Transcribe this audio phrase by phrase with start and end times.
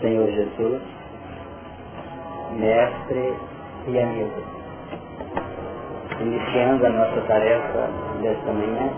[0.00, 0.82] Senhor Jesus,
[2.58, 3.34] Mestre
[3.86, 4.42] e amigo.
[6.20, 7.88] Iniciando a nossa tarefa
[8.22, 8.90] desta manhã,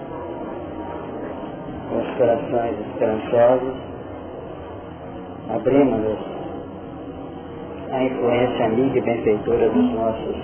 [1.89, 3.75] com os corações esperançosos,
[5.51, 6.19] abrimos-nos
[7.91, 10.37] à influência amiga e benfeitora dos nossos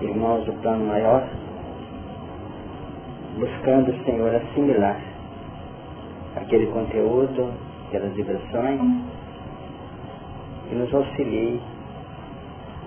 [0.00, 1.22] irmãos do plano maior,
[3.38, 4.98] buscando, Senhor, assimilar
[6.36, 8.80] aquele conteúdo, aquelas vibrações,
[10.68, 11.60] que nos auxilie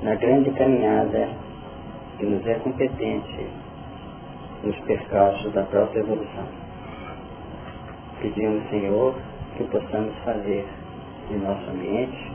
[0.01, 1.27] na grande caminhada
[2.17, 3.47] que nos é competente
[4.63, 6.47] nos percalços da própria evolução.
[8.21, 9.13] Pedimos, Senhor,
[9.57, 10.65] que possamos fazer
[11.29, 12.31] de nosso ambiente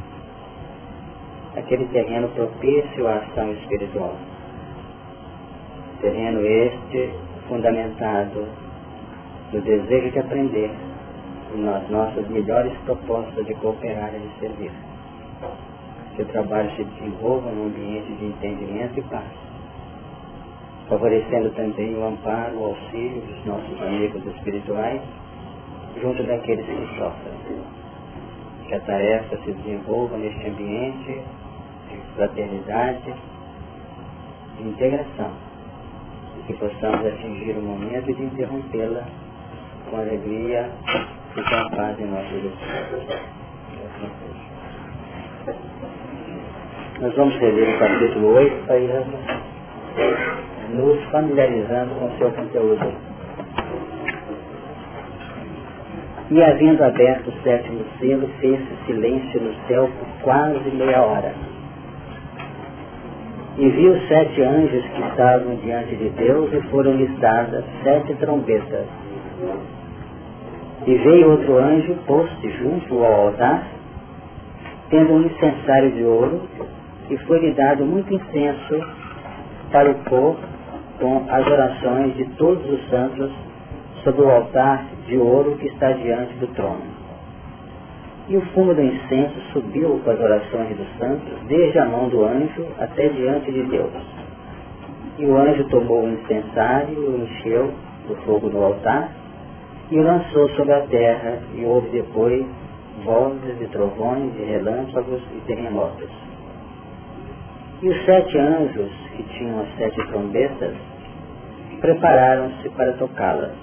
[1.57, 4.15] aquele terreno propício à ação espiritual.
[6.03, 7.15] Terreno este
[7.49, 8.47] fundamentado
[9.55, 10.88] no desejo de aprender e
[11.57, 14.73] nas nossas melhores propostas de cooperar e de servir.
[16.15, 19.29] Que o trabalho se desenvolva num ambiente de entendimento e paz,
[20.89, 25.01] favorecendo também o amparo, o auxílio dos nossos amigos espirituais,
[26.01, 27.63] junto daqueles que sofrem.
[28.67, 31.23] Que a tarefa se desenvolva neste ambiente
[31.91, 33.15] de fraternidade,
[34.59, 35.33] de integração,
[36.39, 39.05] e que possamos atingir o momento de interrompê-la
[39.91, 40.71] com alegria
[41.39, 42.51] e com a nosso vida.
[47.01, 48.77] Nós vamos rever o capítulo 8 para
[50.71, 52.93] nos familiarizando com o seu conteúdo.
[56.31, 61.33] E havendo aberto o sétimo selo, fez-se silêncio no céu por quase meia hora.
[63.57, 68.87] E viu sete anjos que estavam diante de Deus e foram-lhes dadas sete trombetas.
[70.89, 73.63] E veio outro anjo, posto junto ao altar,
[74.89, 76.41] tendo um incensário de ouro,
[77.11, 78.81] e foi-lhe dado muito incenso
[79.71, 80.37] para o pôr
[80.99, 83.31] com as orações de todos os santos
[84.03, 86.87] sobre o altar de ouro que está diante do trono.
[88.27, 92.25] E o fumo do incenso subiu com as orações dos santos, desde a mão do
[92.25, 93.93] anjo até diante de Deus.
[95.19, 97.75] E o anjo tomou o incensário e o encheu
[98.09, 99.11] do fogo do altar,
[99.91, 102.47] e lançou sobre a terra, e houve depois
[103.05, 106.11] vozes de trovões, de relâmpagos e terremotos.
[107.81, 110.75] E os sete anjos, que tinham as sete trombetas,
[111.81, 113.55] prepararam-se para tocá-las.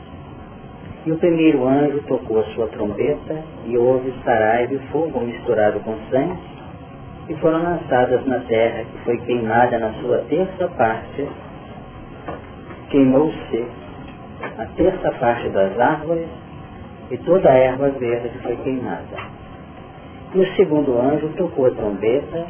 [1.06, 5.96] E o primeiro anjo tocou a sua trombeta, e houve sarai de fogo misturado com
[6.10, 6.40] sangue,
[7.30, 11.28] e foram lançadas na terra, que foi queimada na sua terça parte,
[12.90, 13.85] queimou-se
[14.58, 16.28] a terça parte das árvores
[17.12, 19.18] e toda a erva verde foi queimada.
[20.34, 22.46] E o segundo anjo tocou a trombeta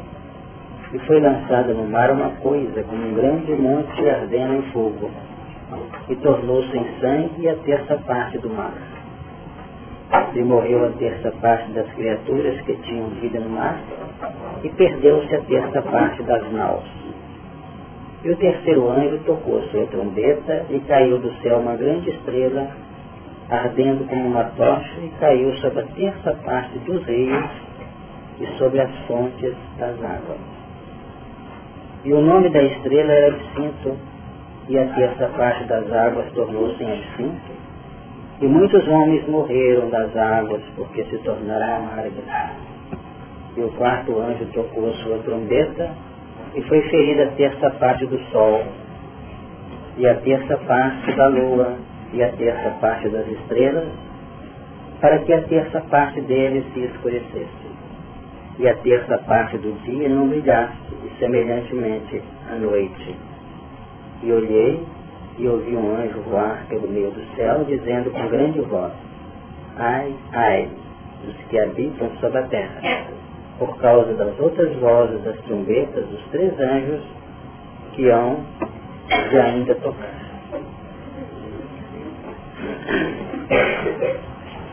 [0.94, 5.10] e foi lançada no mar uma coisa como um grande monte ardendo em fogo
[6.08, 8.74] e tornou-se em sangue a terça parte do mar.
[10.34, 13.80] E morreu a terça parte das criaturas que tinham vida no mar
[14.64, 17.05] e perdeu-se a terça parte das naus.
[18.26, 22.68] E o terceiro anjo tocou sua trombeta e caiu do céu uma grande estrela,
[23.52, 27.46] ardendo como uma tocha, e caiu sobre a terça parte dos rios
[28.40, 30.40] e sobre as fontes das águas.
[32.04, 33.96] E o nome da estrela era Absinto,
[34.70, 37.52] e a terça parte das águas tornou-se em absinto,
[38.42, 42.26] e muitos homens morreram das águas, porque se tornaram amargas.
[43.56, 45.92] E o quarto anjo tocou sua trombeta,
[46.56, 48.64] e foi ferida a terça parte do sol,
[49.98, 51.78] e a terça parte da lua,
[52.14, 53.88] e a terça parte das estrelas,
[55.02, 57.66] para que a terça parte deles se escurecesse,
[58.58, 60.74] e a terça parte do dia não brilhasse,
[61.04, 63.16] e semelhantemente à noite.
[64.24, 64.82] E olhei,
[65.38, 68.94] e ouvi um anjo voar pelo meio do céu, dizendo com grande voz,
[69.78, 70.70] Ai, ai,
[71.26, 73.16] dos que habitam sobre a terra
[73.58, 77.02] por causa das outras vozes das trombetas dos três anjos
[77.94, 78.40] que hão
[79.30, 80.14] de ainda tocar.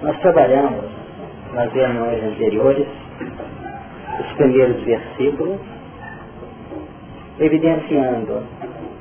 [0.02, 0.84] Nós trabalhamos
[1.54, 2.88] nas reuniões anteriores
[4.18, 5.60] os primeiros versículos,
[7.38, 8.42] evidenciando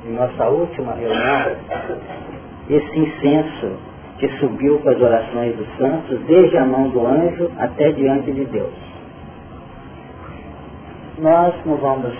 [0.06, 1.56] em nossa última reunião
[2.70, 3.78] esse incenso
[4.20, 8.46] que subiu com as orações dos santos desde a mão do anjo até diante de
[8.46, 8.91] Deus
[11.22, 12.18] nós não vamos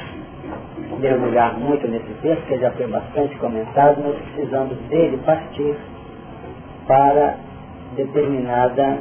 [1.00, 5.76] mergulhar muito nesse texto, que já foi bastante comentado, nós precisamos dele partir
[6.86, 7.36] para
[7.96, 9.00] determinada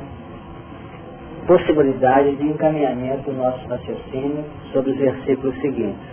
[1.47, 6.09] possibilidade de encaminhamento do nosso raciocínio sobre os versículos seguintes.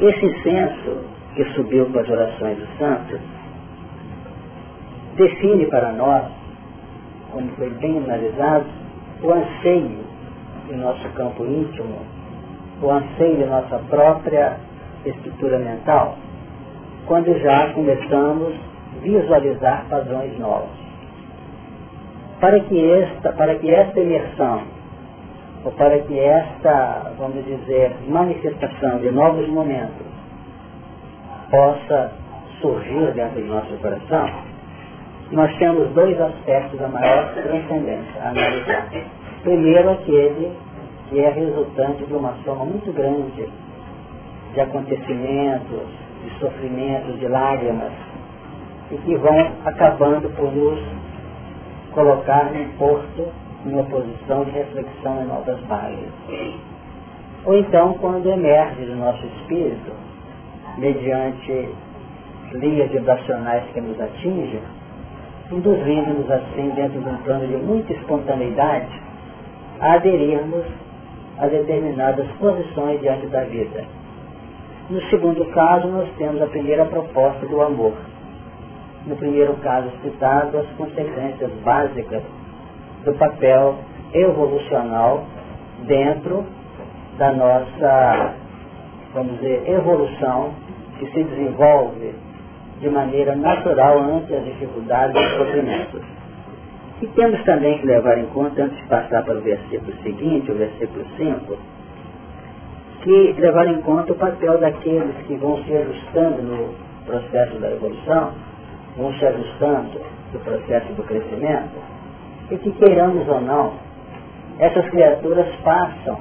[0.00, 1.04] Esse incenso
[1.34, 3.20] que subiu com as orações dos santos
[5.16, 6.24] define para nós,
[7.32, 8.66] como foi bem analisado,
[9.22, 10.15] o anseio
[10.66, 11.98] do nosso campo íntimo,
[12.82, 14.56] o anseio da nossa própria
[15.04, 16.16] estrutura mental,
[17.06, 20.86] quando já começamos a visualizar padrões novos.
[22.40, 24.62] Para que esta, para que esta imersão,
[25.64, 30.06] ou para que esta, vamos dizer, manifestação de novos momentos
[31.50, 32.12] possa
[32.60, 34.28] surgir dentro do nosso coração,
[35.30, 38.88] nós temos dois aspectos da maior transcendência a analisar.
[39.46, 40.50] Primeiro, aquele
[41.08, 43.48] que é resultante de uma soma muito grande
[44.52, 45.86] de acontecimentos,
[46.24, 47.92] de sofrimentos, de lágrimas,
[48.90, 50.80] e que vão acabando por nos
[51.92, 53.28] colocar num porto,
[53.64, 56.10] numa posição de reflexão em novas bases.
[57.44, 59.92] Ou então, quando emerge do nosso espírito,
[60.76, 61.68] mediante
[62.50, 64.60] linhas vibracionais que nos atingem,
[65.52, 69.05] induzindo-nos assim, dentro de um plano de muita espontaneidade,
[69.80, 70.64] aderirmos
[71.38, 73.84] a determinadas posições diante da vida.
[74.88, 77.94] No segundo caso, nós temos a primeira proposta do amor.
[79.06, 82.22] No primeiro caso citado, as consequências básicas
[83.04, 83.76] do papel
[84.12, 85.24] evolucional
[85.86, 86.44] dentro
[87.18, 88.34] da nossa,
[89.14, 90.54] vamos dizer, evolução
[90.98, 92.14] que se desenvolve
[92.80, 96.15] de maneira natural ante as dificuldades e sofrimentos.
[97.02, 100.54] E temos também que levar em conta, antes de passar para o versículo seguinte, o
[100.54, 101.58] versículo 5,
[103.02, 108.32] que levar em conta o papel daqueles que vão se ajustando no processo da evolução,
[108.96, 110.00] vão se ajustando
[110.32, 111.78] no processo do crescimento,
[112.50, 113.74] e que queiramos ou não,
[114.58, 116.18] essas criaturas passam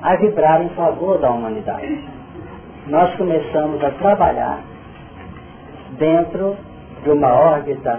[0.00, 2.02] a vibrar em favor da humanidade.
[2.86, 4.60] Nós começamos a trabalhar
[5.98, 6.56] dentro
[7.02, 7.98] de uma órbita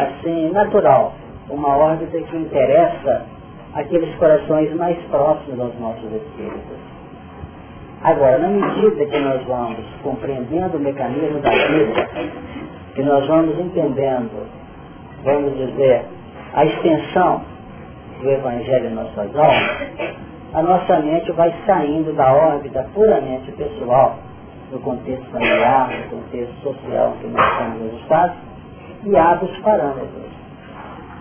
[0.00, 1.14] assim natural,
[1.48, 3.26] uma órbita que interessa
[3.74, 6.78] aqueles corações mais próximos aos nossos espíritos.
[8.02, 12.08] Agora, na medida que nós vamos compreendendo o mecanismo da vida,
[12.94, 14.46] que nós vamos entendendo,
[15.24, 16.04] vamos dizer,
[16.54, 17.42] a extensão
[18.20, 19.88] do Evangelho em nossas almas,
[20.54, 24.16] a nossa mente vai saindo da órbita puramente pessoal
[24.70, 28.36] no contexto familiar, no contexto social que nós estamos ajustados,
[29.04, 30.35] e abre os parâmetros.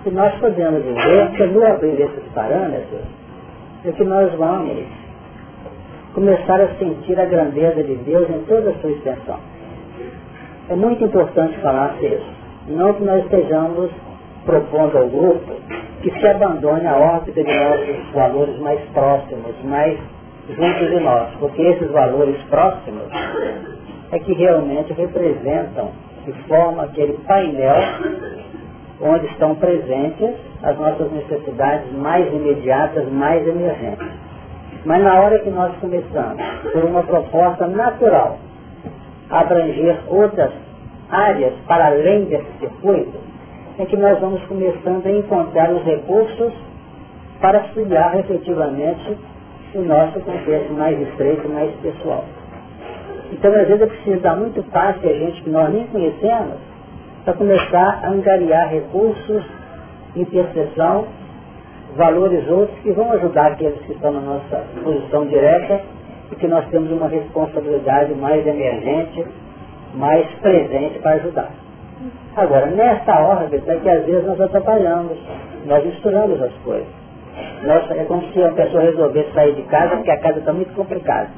[0.05, 3.01] E nós podemos dizer que no abrir esses parâmetros
[3.83, 4.85] é que nós vamos
[6.13, 9.39] começar a sentir a grandeza de Deus em toda a sua extensão.
[10.69, 12.25] É muito importante falar isso.
[12.67, 13.89] Não que nós estejamos
[14.45, 15.53] propondo ao grupo
[16.03, 19.97] que se abandone a órbita de nossos valores mais próximos, mais
[20.49, 23.07] junto de nós, porque esses valores próximos
[24.11, 25.89] é que realmente representam
[26.27, 27.75] e formam aquele painel
[29.01, 34.07] onde estão presentes as nossas necessidades mais imediatas, mais emergentes.
[34.85, 38.37] Mas na hora que nós começamos, por uma proposta natural,
[39.29, 40.51] a abranger outras
[41.09, 43.17] áreas para além desse circuito,
[43.79, 46.53] é que nós vamos começando a encontrar os recursos
[47.41, 49.17] para auxiliar efetivamente
[49.73, 52.23] o nosso contexto mais estreito, mais pessoal.
[53.31, 56.55] Então, às vezes, é preciso dar muito passo a gente que nós nem conhecemos
[57.25, 59.43] para começar a angariar recursos,
[60.15, 61.07] intercessão,
[61.97, 65.81] valores outros que vão ajudar aqueles que estão na nossa posição direta
[66.31, 69.25] e que nós temos uma responsabilidade mais emergente,
[69.95, 71.49] mais presente para ajudar.
[72.35, 75.17] Agora, nessa órbita é que às vezes nós atrapalhamos,
[75.65, 76.87] nós misturamos as coisas.
[77.63, 80.73] Nós, é como se a pessoa resolvesse sair de casa porque a casa está muito
[80.75, 81.29] complicada.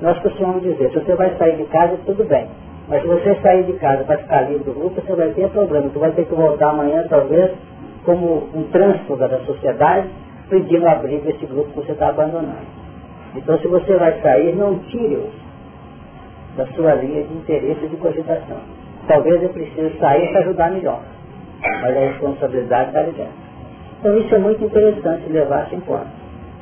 [0.00, 2.48] Nós costumamos dizer, se você vai sair de casa, tudo bem.
[2.88, 5.88] Mas se você sair de casa para ficar livre do grupo, você vai ter problema.
[5.88, 7.50] Você vai ter que voltar amanhã, talvez,
[8.04, 10.08] como um trânsfuga da sociedade,
[10.48, 12.76] pedindo abrigo desse grupo que você está abandonando.
[13.34, 15.34] Então, se você vai sair, não tire-os
[16.56, 18.58] da sua linha de interesse e de cogitação.
[19.06, 21.00] Talvez eu precise sair para ajudar melhor.
[21.62, 23.46] Mas a responsabilidade está dentro.
[23.98, 26.06] Então isso é muito interessante levar-se em conta.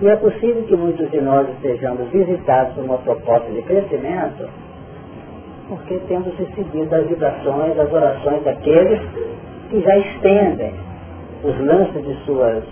[0.00, 4.49] E é possível que muitos de nós estejamos visitados por uma proposta de crescimento,
[5.68, 9.00] porque temos recebido as vibrações, as orações daqueles
[9.71, 10.75] que já estendem
[11.42, 12.64] os lances de suas,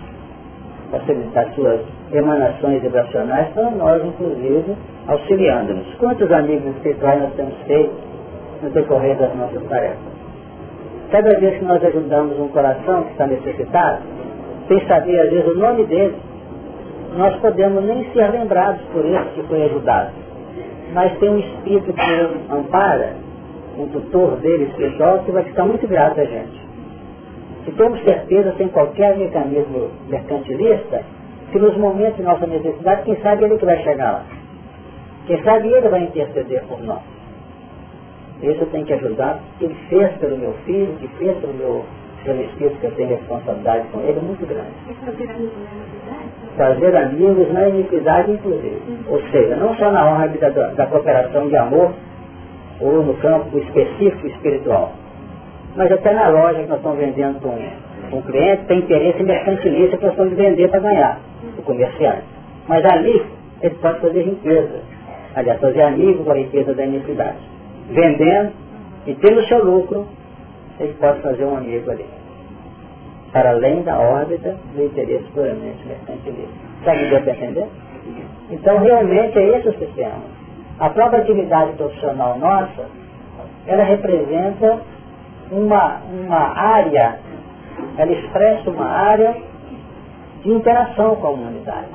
[1.33, 1.81] das suas
[2.11, 4.75] emanações vibracionais para nós, inclusive,
[5.07, 5.93] auxiliando-nos.
[5.95, 7.93] Quantos amigos espirituais nós temos feito
[8.61, 10.13] no decorrer das nossas tarefas?
[11.11, 14.01] Cada vez que nós ajudamos um coração que está necessitado,
[14.67, 16.15] sem saber às vezes o nome dele,
[17.15, 20.22] nós podemos nem ser lembrados por esse que foi ajudado.
[20.93, 23.15] Mas tem um espírito que ampara,
[23.77, 26.61] um tutor dele espiritual, que vai ficar muito grato a gente.
[27.65, 31.03] Se temos certeza, sem qualquer mecanismo mercantilista,
[31.51, 34.25] que nos momentos de nossa necessidade, quem sabe ele que vai chegar lá.
[35.25, 37.01] Quem sabe ele vai interceder por nós.
[38.41, 41.85] Isso tem que ajudar, ele fez pelo meu filho, que fez pelo meu
[42.23, 44.71] pelo espírito que eu tenho responsabilidade com ele, é muito grande.
[46.57, 48.81] Fazer amigos na iniquidade, inclusive.
[49.07, 51.91] Ou seja, não só na honra da, da cooperação de amor,
[52.79, 54.93] ou no campo específico espiritual,
[55.75, 59.97] mas até na loja que nós estamos vendendo com um, um cliente, tem interesse mercantilista
[59.97, 61.19] que nós estamos vender para ganhar,
[61.57, 62.23] o comerciante.
[62.67, 63.23] Mas ali,
[63.61, 64.81] ele pode fazer riqueza.
[65.35, 67.37] Aliás, fazer amigo com a riqueza da iniquidade.
[67.89, 68.51] Vendendo
[69.07, 70.07] e tendo o seu lucro,
[70.79, 72.05] ele pode fazer um amigo ali.
[73.33, 76.53] Para além da órbita do interesse puramente mercantilista.
[76.85, 77.67] Sabe deu para entender?
[78.51, 80.21] Então, realmente, é esse o sistema.
[80.79, 82.85] A própria atividade profissional nossa,
[83.65, 84.79] ela representa
[85.51, 87.19] uma, uma área,
[87.97, 89.35] ela expressa uma área
[90.43, 91.87] de interação com a humanidade.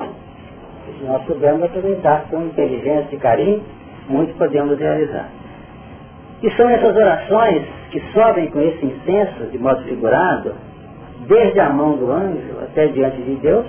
[0.97, 3.63] Se nós soubermos aproveitar com inteligência e carinho,
[4.09, 5.29] muito podemos realizar.
[6.41, 10.55] E são essas orações que sobem com esse incenso, de modo figurado,
[11.29, 13.65] desde a mão do anjo até diante de Deus,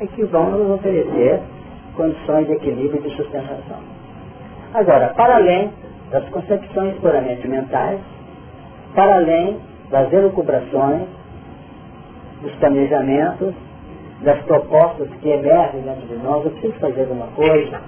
[0.00, 1.40] é que vão nos oferecer
[1.94, 3.78] condições de equilíbrio e de sustentação.
[4.72, 5.70] Agora, para além
[6.10, 8.00] das concepções puramente mentais,
[8.94, 11.02] para além das elucubrações,
[12.40, 13.54] dos planejamentos,
[14.22, 17.80] das propostas que emergem dentro de nós, eu preciso fazer alguma coisa,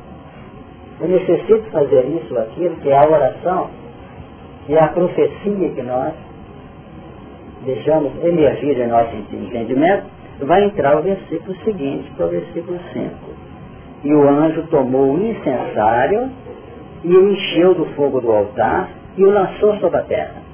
[1.00, 3.70] eu necessito fazer isso ou aquilo, que é a oração,
[4.66, 6.12] que é a profecia que nós
[7.64, 10.04] deixamos emergir em nosso entendimento,
[10.40, 13.10] vai entrar o versículo seguinte, que é o versículo 5.
[14.04, 16.30] E o anjo tomou o incensário
[17.02, 20.46] e o encheu do fogo do altar e o lançou sobre a terra.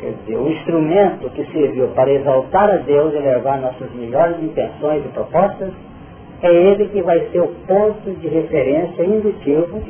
[0.00, 5.04] Quer dizer, o instrumento que serviu para exaltar a Deus e levar nossas melhores intenções
[5.04, 5.72] e propostas,
[6.42, 9.80] é ele que vai ser o ponto de referência indutivo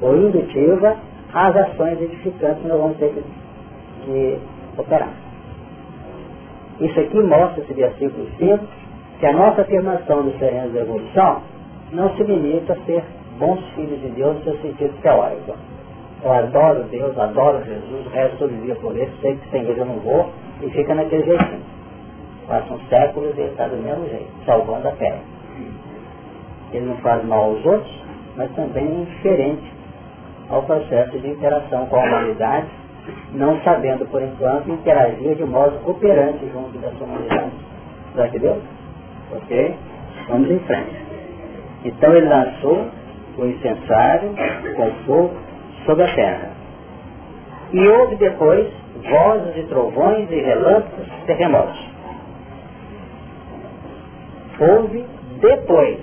[0.00, 0.96] ou indutiva
[1.32, 3.22] às ações edificantes que nós vamos ter que,
[4.10, 4.38] que
[4.76, 5.12] operar.
[6.80, 8.58] Isso aqui mostra, esse versículo 5,
[9.20, 11.42] que a nossa afirmação do sereno da evolução
[11.92, 13.04] não se limita a ser
[13.38, 15.54] bons filhos de Deus no seu sentido teórico.
[16.22, 19.86] Eu adoro Deus, adoro Jesus, resto do dia por ele, sei que sem ele eu
[19.86, 20.30] não vou,
[20.62, 21.62] e fica naquele jeitinho.
[22.48, 25.20] Passam séculos e ele está do mesmo jeito, salvando a terra.
[26.72, 28.02] Ele não faz mal aos outros,
[28.36, 29.72] mas também é indiferente
[30.48, 32.68] ao processo de interação com a humanidade,
[33.32, 37.52] não sabendo, por enquanto, interagir de modo operante junto dessa humanidade.
[38.16, 38.60] Já que deu?
[39.32, 39.76] Ok?
[40.28, 40.96] Vamos em frente.
[41.84, 42.86] Então ele lançou
[43.38, 44.34] o incensário
[44.76, 45.34] com fogo
[45.86, 46.50] sobre a terra.
[47.72, 48.68] E houve depois
[49.08, 51.88] vozes e trovões e relâmpagos, terremotos.
[54.58, 55.04] Houve
[55.40, 56.00] depois.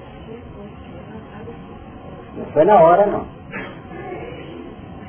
[2.36, 3.37] Não foi na hora não.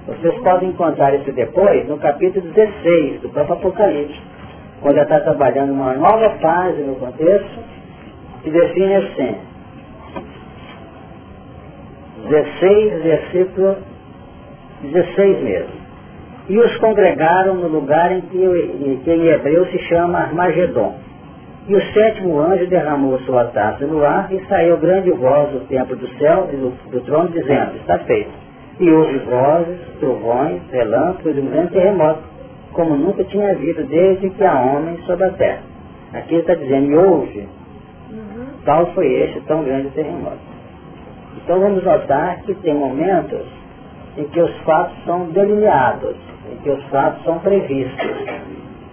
[0.09, 4.19] Vocês podem encontrar esse depois no capítulo 16 do próprio Apocalipse,
[4.81, 7.61] quando ela está trabalhando uma nova fase no contexto,
[8.43, 9.35] que define assim.
[12.27, 13.77] 16, versículo
[14.81, 15.79] 16 mesmo.
[16.49, 20.97] E os congregaram no lugar em que, que em hebreu se chama Armagedon.
[21.67, 25.95] E o sétimo anjo derramou sua taça no ar e saiu grande voz do templo
[25.97, 28.48] do céu e do, do trono dizendo, está feito.
[28.81, 32.23] E houve vozes, trovões, relâmpagos e um grande terremoto,
[32.73, 35.63] como nunca tinha havido desde que há homens sobre a terra.
[36.15, 37.49] Aqui está dizendo, e houve.
[38.11, 38.47] Uhum.
[38.65, 40.39] Tal foi este tão grande terremoto.
[41.37, 43.47] Então vamos notar que tem momentos
[44.17, 46.17] em que os fatos são delineados,
[46.53, 48.11] em que os fatos são previstos,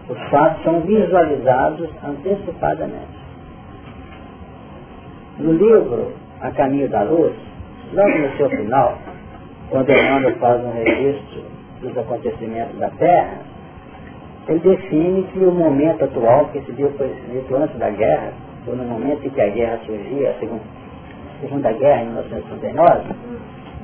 [0.09, 3.25] os fatos são visualizados antecipadamente.
[5.39, 7.33] No livro A Caminho da Luz,
[7.93, 8.97] logo no seu final,
[9.69, 11.43] quando Emmanuel faz um registro
[11.81, 13.39] dos acontecimentos da Terra,
[14.47, 18.31] ele define que o momento atual, que dia foi escrito antes da guerra,
[18.67, 20.61] ou no momento em que a guerra surgia, a segunda,
[21.41, 23.15] segunda guerra, em 1939,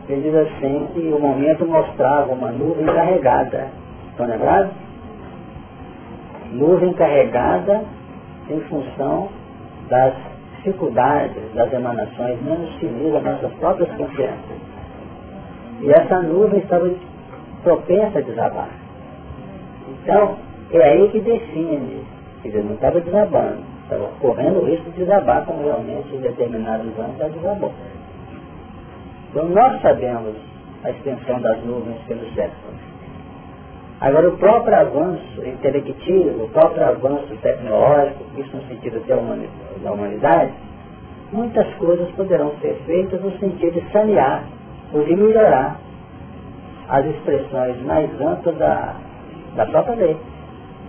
[0.09, 3.67] ele diz assim que o momento mostrava uma nuvem carregada.
[4.09, 4.71] Estão lembrados?
[6.51, 7.83] Nuvem carregada
[8.50, 9.29] em função
[9.89, 10.13] das
[10.57, 14.61] dificuldades, das emanações menos felizes das nossas próprias consciências.
[15.81, 16.89] E essa nuvem estava
[17.63, 18.69] propensa a desabar.
[19.88, 20.38] Então,
[20.71, 22.05] é aí que define
[22.41, 26.97] Quer dizer, não estava desabando, estava correndo o risco de desabar, como realmente em determinados
[26.97, 27.71] anos já desabou.
[29.29, 30.35] Então nós sabemos
[30.83, 32.73] a extensão das nuvens pelo século.
[34.00, 39.05] Agora o próprio avanço intelectivo, o próprio avanço tecnológico, isso no sentido
[39.83, 40.51] da humanidade,
[41.31, 44.45] muitas coisas poderão ser feitas no sentido de sanear
[44.93, 45.79] ou de melhorar
[46.89, 48.95] as expressões mais amplas da,
[49.55, 50.17] da própria lei.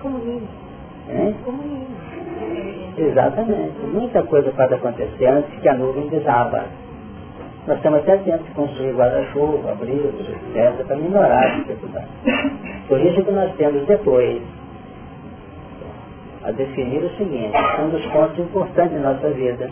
[0.00, 0.48] Comunismo.
[1.08, 1.34] Hein?
[1.44, 1.96] Comunismo.
[2.98, 3.80] Exatamente.
[3.86, 6.64] Muita coisa pode acontecer antes que a nuvem desaba.
[7.66, 12.08] Nós estamos até tendo que construir guarda-chuva, abrigos, etc., para melhorar a dificuldade.
[12.88, 14.42] Por isso que nós temos depois
[16.42, 19.70] a definir o seguinte, um dos pontos importantes da nossa vida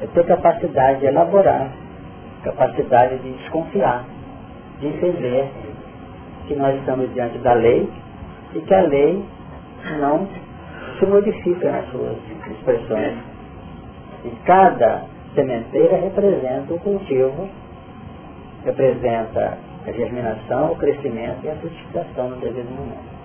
[0.00, 1.70] é ter capacidade de elaborar,
[2.46, 4.04] capacidade de desconfiar,
[4.78, 5.50] de entender
[6.46, 7.88] que nós estamos diante da lei
[8.54, 9.24] e que a lei
[9.98, 10.28] não
[10.98, 12.16] se modifica nas suas
[12.50, 13.18] expressões.
[14.24, 17.48] E cada sementeira representa o cultivo,
[18.64, 23.16] representa a germinação, o crescimento e a frutificação no devido momento.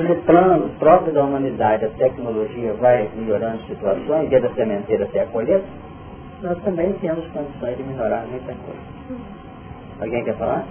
[0.00, 5.26] No plano próprio da humanidade, a tecnologia vai melhorando situações, desde a sementeira até a
[5.26, 5.64] colheita,
[6.42, 9.22] nós também temos condições de melhorar muita coisa.
[10.00, 10.64] Alguém quer falar?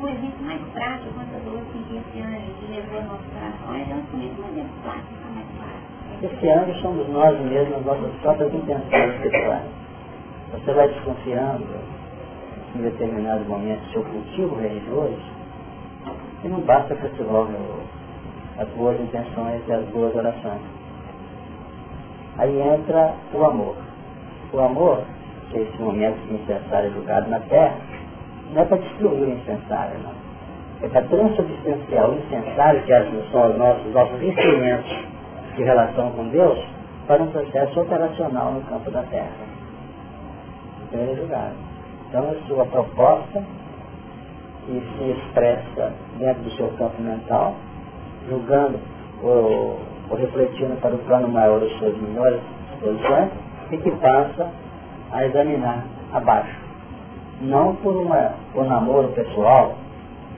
[0.00, 4.20] um exemplo mais prático, quantas duas que esse ano que levou nossos corações, é um
[4.20, 5.20] exemplo mais prático.
[6.22, 9.68] Esse ano somos nós mesmos, nossas próprias intenções pessoais.
[10.52, 11.66] Você vai desconfiando
[12.76, 15.20] em determinados momentos do seu cultivo religioso,
[16.44, 17.52] e não basta que você logo
[18.58, 20.62] as boas intenções e as boas orações.
[22.38, 23.89] Aí entra o amor.
[24.52, 25.02] O amor,
[25.50, 27.76] que é esse momento incensário é julgado na terra,
[28.52, 30.12] não é para destruir o incensário, não.
[30.82, 34.90] É para transubstanciar o incensário, que são os nossos, nossos instrumentos
[35.56, 36.58] de relação com Deus,
[37.06, 39.30] para um processo operacional no campo da terra.
[40.82, 41.54] Então ele é julgado.
[42.08, 43.44] Então a sua proposta,
[44.66, 47.54] que se expressa dentro do seu campo mental,
[48.28, 48.78] julgando
[49.22, 52.40] ou, ou refletindo para o plano maior das suas melhores
[52.80, 53.30] posições,
[53.70, 54.50] e que passa
[55.12, 56.58] a examinar abaixo.
[57.40, 59.74] Não por, uma, namoro pessoal,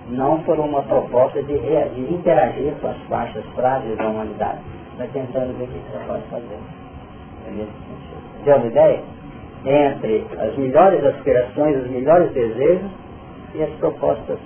[0.08, 4.58] não por uma proposta de, de interagir com as faixas frágeis da humanidade,
[4.98, 6.58] mas tentando ver o que você pode fazer.
[7.46, 7.66] É
[8.44, 9.00] Deu uma ideia?
[9.64, 12.90] Entre as melhores aspirações, os melhores desejos
[13.54, 14.38] e as propostas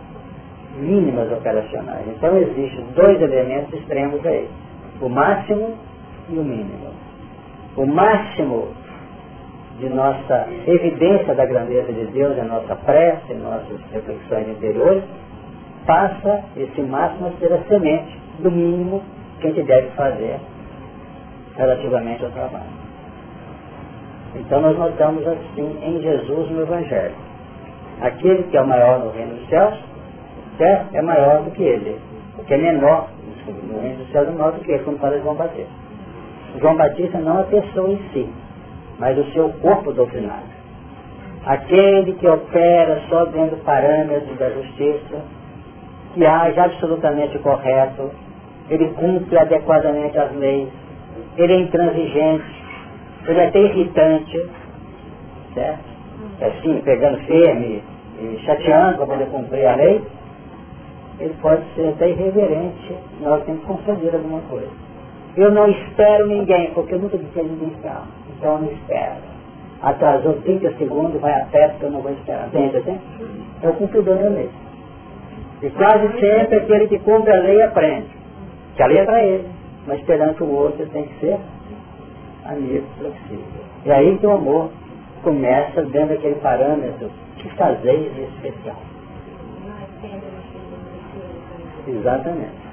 [0.76, 2.06] mínimas operacionais.
[2.08, 4.48] Então existem dois elementos extremos aí,
[5.00, 5.74] o máximo
[6.28, 6.95] e o mínimo.
[7.76, 8.68] O máximo
[9.78, 15.04] de nossa evidência da grandeza de Deus, em nossa prece, nossas reflexões interiores,
[15.84, 19.02] passa esse máximo a ser a semente do mínimo
[19.40, 20.40] que a gente deve fazer
[21.56, 22.64] relativamente ao trabalho.
[24.34, 27.14] Então nós notamos assim em Jesus no Evangelho.
[28.00, 29.78] Aquele que é o maior no reino dos céus,
[30.58, 32.00] é maior do que ele.
[32.38, 33.08] O que é menor
[33.46, 35.85] no reino dos céus é menor do que ele, como fala João Batista.
[36.60, 38.28] João Batista não é a pessoa em si,
[38.98, 40.56] mas o seu corpo doutrinário.
[41.44, 45.22] Aquele que opera só dentro do parâmetro da justiça,
[46.14, 48.10] que age absolutamente correto,
[48.68, 50.68] ele cumpre adequadamente as leis,
[51.36, 52.64] ele é intransigente,
[53.28, 54.50] ele é até irritante,
[55.54, 55.84] certo?
[56.40, 57.82] É assim, pegando firme
[58.18, 60.02] e chateando para poder cumprir a lei,
[61.20, 64.85] ele pode ser até irreverente na hora que tem que conceder alguma coisa.
[65.36, 68.06] Eu não espero ninguém, porque eu nunca disse a ninguém esperar.
[68.36, 69.16] Então eu não espero.
[69.82, 72.48] Atrasou 30 segundos, vai a porque eu não vou esperar.
[72.48, 72.98] Entende assim?
[73.62, 74.50] É o cumpridor da lei.
[75.62, 78.08] E quase sempre aquele que cumpre a lei aprende.
[78.76, 79.48] Que a lei é para ele.
[79.86, 81.38] Mas perante o outro tem que ser
[82.44, 83.44] amigo flexível.
[83.84, 84.70] E aí que o amor
[85.22, 88.76] começa dentro daquele parâmetro que fazer de especial.
[91.86, 92.66] Exatamente.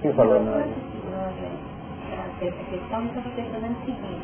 [0.00, 0.91] Quem falou nós?
[2.42, 4.22] Essa questão, então, estou pensando o seguinte,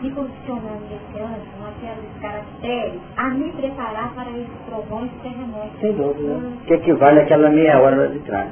[0.00, 5.80] me posicionando nesse ano, naqueles caracteres, a me preparar para esses trovões e terremotos.
[5.80, 6.40] Sem dúvida.
[6.66, 8.48] Que equivale àquela meia hora de trás.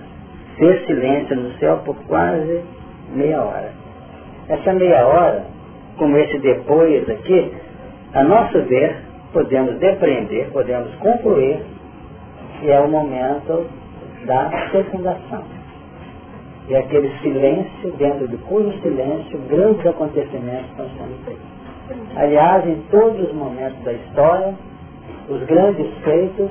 [0.59, 2.63] Ter silêncio no céu por quase
[3.15, 3.73] meia hora.
[4.51, 5.47] Essa meia hora,
[5.97, 7.55] como esse depois aqui,
[8.13, 9.01] a nosso ver,
[9.33, 11.65] podemos depreender, podemos concluir
[12.61, 13.67] que é o momento
[14.27, 15.60] da fecundação.
[16.71, 21.43] E aquele silêncio, dentro do cujo silêncio, grandes acontecimentos estão sendo feitos.
[22.15, 24.55] Aliás, em todos os momentos da história,
[25.29, 26.49] os grandes feitos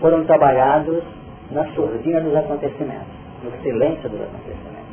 [0.00, 1.04] foram trabalhados
[1.50, 3.14] na surdina dos acontecimentos.
[3.44, 4.86] no silêncio dos acontecimentos.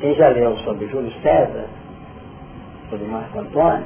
[0.00, 1.66] Quem já leu sobre Júlio César,
[2.88, 3.84] sobre Marco Antônio,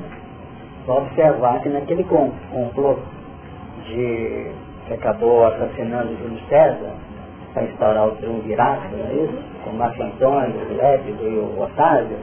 [0.87, 2.99] vai observar que naquele complô
[3.87, 4.53] de,
[4.87, 6.92] que acabou assassinando Júlio César,
[7.52, 9.38] para instaurar o triunvirato, não é isso?
[9.64, 12.16] Com Marco Antônio, o Lépido e o Otávio,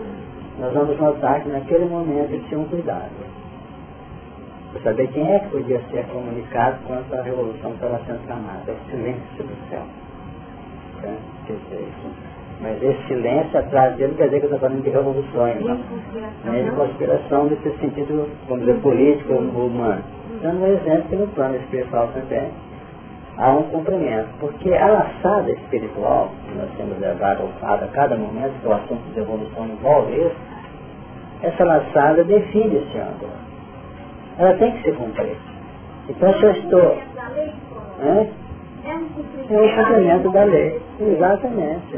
[0.59, 3.09] nós vamos notar que naquele momento eles tinham cuidado.
[4.71, 8.63] Para saber quem é que podia ser comunicado quanto a revolução estava sendo tramada.
[8.67, 9.83] É o silêncio do céu.
[11.01, 11.17] Né?
[12.61, 15.79] Mas esse silêncio atrás dele quer dizer que eu estou falando de revoluções, não.
[16.45, 20.03] Não é de conspiração nesse sentido, vamos dizer, político ou humano.
[20.41, 22.51] Dando um exemplo que no plano espiritual também
[23.39, 24.29] há um cumprimento.
[24.39, 29.19] Porque a laçada espiritual, que nós temos levado a cada momento, que o assunto de
[29.19, 30.35] evolução envolve isso,
[31.41, 33.31] essa laçada define esse ângulo.
[34.37, 35.37] Ela tem que se cumprir.
[36.09, 36.97] Então se eu estou.
[38.01, 40.81] É um cumprimento da lei.
[40.99, 41.97] Exatamente.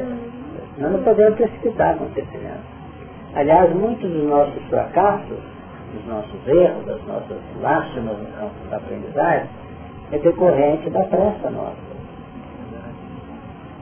[0.78, 2.72] Nós não podemos precipitar acontecimentos.
[3.36, 5.38] Aliás, muitos dos nossos fracassos,
[5.94, 9.48] dos nossos erros, das nossas lástimas no campo da aprendizagem,
[10.12, 11.92] é decorrente da pressa nossa.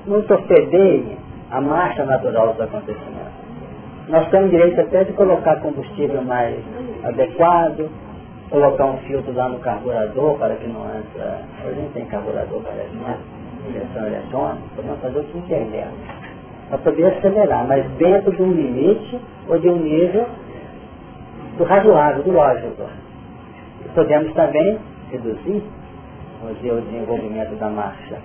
[0.06, 1.18] Não torpedeie
[1.52, 3.40] a marcha natural dos acontecimentos.
[4.08, 6.56] Nós temos direito até de colocar combustível mais
[7.04, 7.90] adequado,
[8.50, 11.22] colocar um filtro lá no carburador para que não entre.
[11.22, 13.18] A gente tem carburador, parece, né?
[13.68, 15.94] Injeção eletrônica, podemos fazer o que entendemos.
[16.70, 20.26] Para poder acelerar, mas dentro de um limite ou de um nível
[21.58, 22.90] do razoável, do lógico.
[23.94, 24.80] Podemos também
[25.12, 25.64] reduzir
[26.44, 28.18] o desenvolvimento da marcha.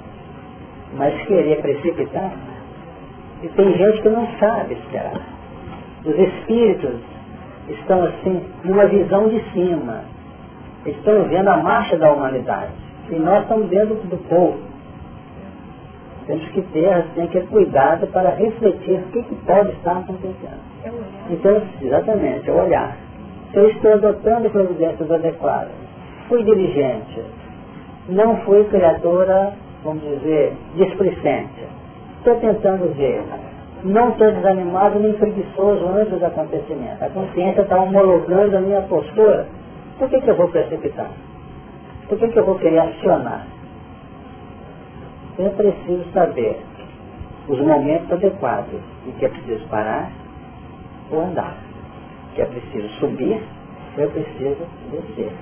[0.96, 2.33] Mas querer precipitar,
[3.42, 5.20] e tem gente que não sabe esperar.
[6.05, 7.00] Os espíritos
[7.68, 10.05] estão assim, numa visão de cima.
[10.87, 12.72] Estão vendo a marcha da humanidade.
[13.11, 14.59] E nós estamos vendo do povo.
[16.27, 20.61] Temos que ter assim, aquele cuidado para refletir o que, que pode estar acontecendo.
[21.29, 22.96] Então, exatamente, é olhar.
[23.53, 25.70] Se eu estou adotando providências adequadas,
[26.29, 27.22] fui diligente,
[28.09, 31.64] não fui criatura, vamos dizer, displicente.
[32.19, 33.23] Estou tentando ver.
[33.83, 37.03] Não estou desanimado nem preguiçoso antes dos acontecimentos.
[37.03, 39.47] A consciência está homologando a minha postura.
[39.99, 41.11] Por que, que eu vou precipitar?
[42.09, 43.47] Por que, que eu vou querer acionar?
[45.38, 46.61] Eu preciso saber
[47.49, 50.11] os momentos adequados em que é preciso parar
[51.11, 51.57] ou andar.
[52.35, 53.40] Que é preciso subir
[53.97, 55.33] é preciso descer.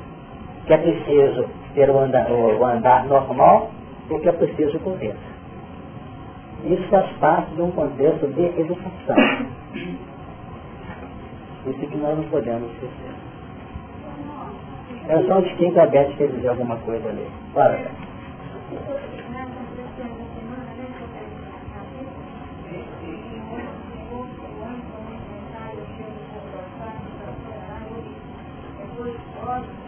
[0.66, 3.70] Que é preciso ter o andar, o andar normal
[4.08, 5.14] porque é preciso correr.
[6.64, 9.16] Isso faz parte de um contexto de educação.
[11.66, 13.12] Isso que nós não podemos esquecer.
[15.08, 17.26] Era só um distinto aberto que dizer alguma coisa ali.
[17.52, 17.78] Fala.
[29.44, 29.81] Foi.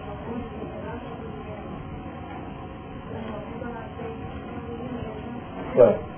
[5.75, 6.14] Uhum.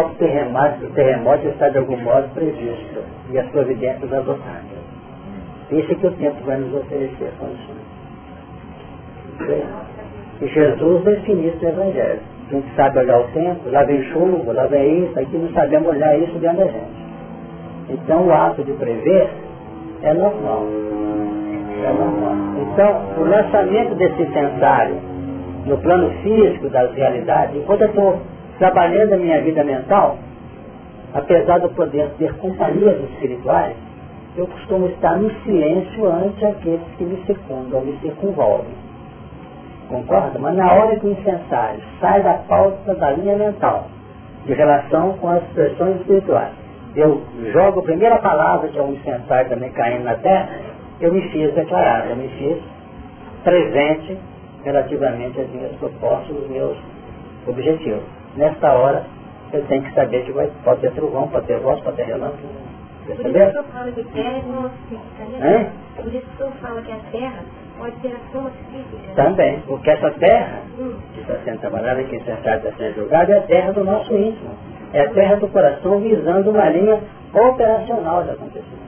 [0.00, 4.86] O terremoto, terremoto está de algum modo previsto e as providências adotadas.
[5.70, 7.86] Isso é que o tempo vai nos oferecer condições.
[10.40, 12.20] E Jesus definiu isso no Evangelho.
[12.48, 15.88] A gente sabe olhar o tempo, lá vem chuva, lá vem isso, aqui não sabemos
[15.88, 17.06] olhar isso dentro da gente.
[17.88, 19.28] Então o ato de prever
[20.02, 20.64] é normal.
[21.82, 22.34] É normal.
[22.62, 24.96] Então, o lançamento desse sensário
[25.66, 28.20] no plano físico das realidades, enquanto eu estou
[28.58, 30.18] trabalhando a minha vida mental,
[31.14, 33.76] apesar de eu poder ter companhias espirituais,
[34.36, 38.74] eu costumo estar no silêncio ante aqueles que me circundam, me circunvolvem.
[39.88, 40.38] Concorda?
[40.38, 43.86] Mas na hora que o incensário sai da pauta da linha mental
[44.44, 46.52] de relação com as expressões espirituais.
[46.94, 50.48] Eu jogo a primeira palavra que é um sentar também caindo na terra,
[51.00, 52.58] eu me fiz declarar, eu me fiz
[53.44, 54.18] presente
[54.64, 56.76] relativamente às minhas propostas, os meus
[57.46, 58.15] objetivos.
[58.36, 59.04] Nesta hora,
[59.52, 62.48] eu tenho que saber que vai, pode ter trovão, pode ter voz, pode ter relâmpago.
[63.06, 63.32] Percebeu?
[63.32, 64.38] Por isso que eu falo que terra
[65.40, 67.44] é Por isso que eu falo que a terra
[67.78, 69.14] pode ser a soma física.
[69.14, 70.96] Também, porque essa terra hum.
[71.14, 74.50] que está sendo trabalhada, que está sendo julgada, é a terra do nosso íntimo.
[74.92, 77.00] É a terra do coração visando uma linha
[77.32, 78.86] operacional de acontecimento.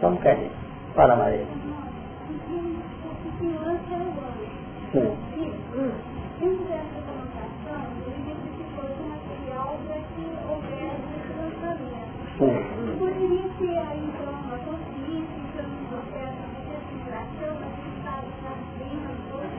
[0.00, 0.52] Vamos, Carlinhos.
[0.94, 1.44] Fala, Maria.
[4.92, 5.29] Sim.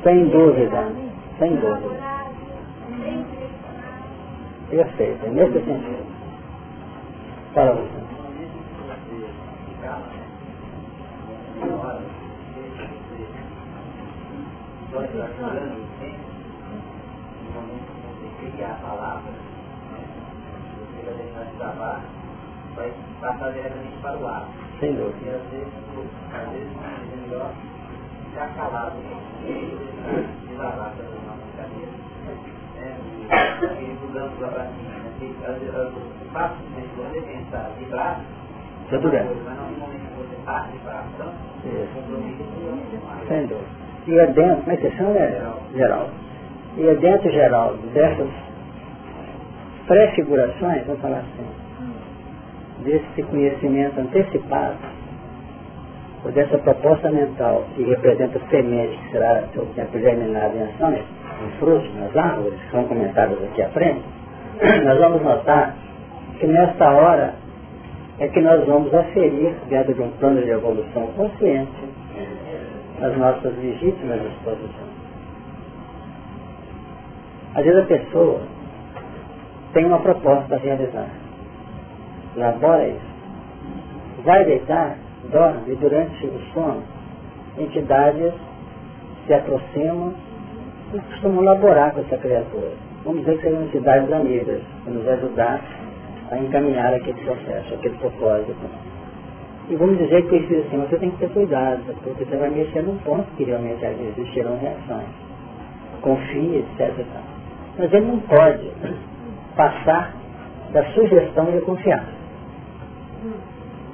[0.01, 0.91] Sem dúvida,
[1.37, 2.01] sem dúvida.
[4.67, 6.05] Perfeito, é nesse sentido.
[7.53, 8.01] Fala você.
[18.51, 19.31] criar a palavra,
[20.89, 22.20] você vai deixar de travar,
[22.81, 24.47] vai passar diretamente para o ar.
[24.79, 25.17] Sem dúvida.
[25.23, 25.73] E às vezes,
[26.33, 26.71] às vezes
[27.13, 27.51] é melhor
[28.25, 28.95] ficar calado,
[30.49, 31.91] desabar pela nossa cabeça,
[32.75, 32.97] né?
[33.79, 35.11] e mudando para cima, né?
[36.21, 38.21] O fato de você pensar vibrar,
[38.91, 41.33] é mas não no momento que você passa de vibração,
[41.93, 42.43] compromete
[43.27, 43.81] Sem dúvida.
[44.07, 45.11] E é dentro, como é que chama?
[45.11, 46.09] É, geral.
[46.75, 48.29] E é dentro, geral, dessas
[49.87, 51.45] prefigurações, vamos falar assim,
[52.83, 54.77] desse conhecimento antecipado,
[56.23, 61.03] ou dessa proposta mental que representa a semente que será seu tempo germinado em ações,
[61.43, 64.03] em frutos, nas árvores, que são comentadas aqui à frente,
[64.85, 65.75] nós vamos notar
[66.39, 67.33] que nesta hora
[68.19, 71.71] é que nós vamos aferir, dentro de um plano de evolução consciente,
[73.01, 74.91] as nossas legítimas disposições.
[77.55, 78.41] Às vezes a pessoa
[79.73, 81.09] tem uma proposta a realizar.
[82.35, 83.11] Elabora isso.
[84.23, 84.97] Vai deitar,
[85.31, 86.83] dorme, e durante o sono,
[87.57, 88.33] entidades
[89.25, 90.13] se aproximam
[90.93, 92.71] e costumam laborar com essa criatura.
[93.03, 95.61] Vamos dizer que sejam entidades amigas, para nos ajudar
[96.31, 98.55] a encaminhar aquele processo, aquele propósito.
[99.69, 102.83] E vamos dizer que isso assim, você tem que ter cuidado, porque você vai mexer
[102.83, 105.07] num ponto que realmente existirão reações.
[106.01, 107.05] Confie, etc.
[107.77, 108.71] Mas ele não pode
[109.55, 110.13] passar
[110.73, 112.20] da sugestão de confiança.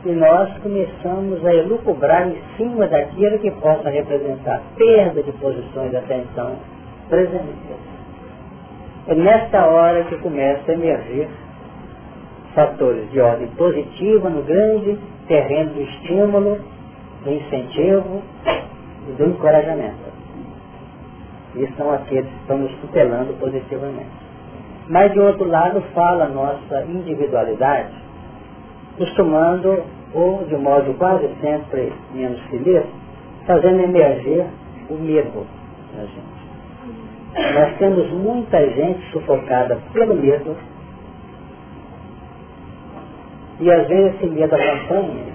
[0.05, 6.19] E nós começamos a elucubrar em cima daquilo que possa representar perda de posições até
[6.19, 6.55] então
[7.09, 7.87] presentes.
[9.07, 11.27] É nesta hora que começa a emergir
[12.53, 16.59] fatores de ordem positiva no grande terreno do estímulo,
[17.23, 18.21] do incentivo
[19.09, 20.07] e do encorajamento.
[21.55, 24.27] E são aqueles que estão nos tutelando positivamente.
[24.87, 28.06] Mas, de outro lado, fala a nossa individualidade,
[28.97, 29.83] costumando,
[30.13, 32.83] ou de modo quase sempre menos feliz,
[33.45, 34.45] fazendo emergir
[34.89, 35.45] o medo
[35.95, 37.53] da gente.
[37.53, 40.55] Nós temos muita gente sufocada pelo medo,
[43.59, 45.33] e às vezes esse medo acompanha,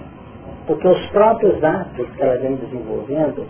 [0.66, 3.46] porque os próprios atos que ela vem desenvolvendo,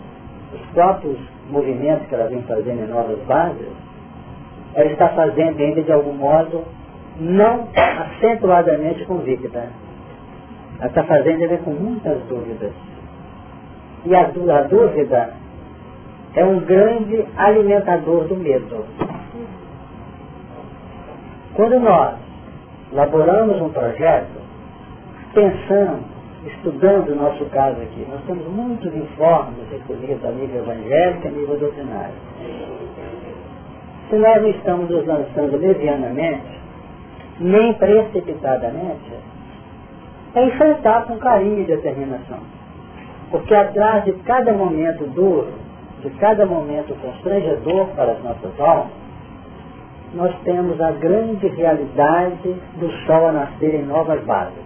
[0.53, 1.17] os próprios
[1.49, 3.67] movimentos que ela vem fazendo em novas bases,
[4.75, 6.63] ela está fazendo ainda de algum modo
[7.19, 9.69] não acentuadamente convicta.
[10.79, 12.71] Ela está fazendo ainda com muitas dúvidas.
[14.05, 15.33] E a, a dúvida
[16.35, 18.85] é um grande alimentador do medo.
[21.53, 22.15] Quando nós
[22.91, 24.41] elaboramos um projeto,
[25.33, 26.03] pensando,
[26.45, 31.31] estudando o nosso caso aqui, nós temos muitos informes recolhidos a nível evangélico e a
[31.31, 32.15] nível doutrinário.
[34.09, 36.59] Se nós não estamos nos lançando levianamente,
[37.39, 39.11] nem precipitadamente,
[40.35, 42.39] é enfrentar com carinho e determinação.
[43.29, 45.53] Porque atrás de cada momento duro,
[46.01, 48.91] de cada momento constrangedor para as nossas almas,
[50.13, 54.63] nós temos a grande realidade do sol a nascer em novas bases.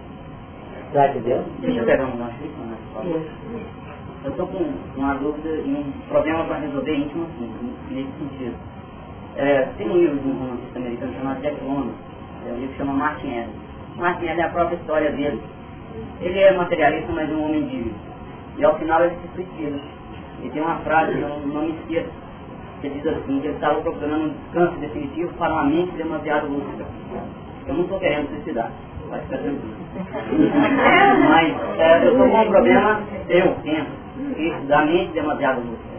[0.92, 1.44] Já de Deus?
[1.60, 2.38] Deixa eu pegar um gancho
[4.24, 4.64] Eu estou com
[4.96, 8.56] uma dúvida e um problema para resolver íntimo assim, nesse sentido.
[9.36, 11.92] É, tem um livro de um romancista americano chamado Jack London,
[12.46, 13.54] é um livro que chama Martin Eden.
[13.96, 15.40] Martin Eden é a própria história dele.
[16.20, 17.92] Ele é materialista, mas um homem de
[18.58, 19.78] E ao final ele se suicida.
[20.42, 22.10] E tem uma frase, eu não, não me esqueço,
[22.80, 26.84] que diz assim, que ele estava procurando um descanso definitivo para uma mente demasiado lúcida.
[27.66, 28.70] Eu não estou querendo suicidar.
[29.08, 29.74] Vai ficar tranquilo.
[31.28, 35.98] Mas é, eu estou com um problema, eu penso, da mente demasiado lúcida.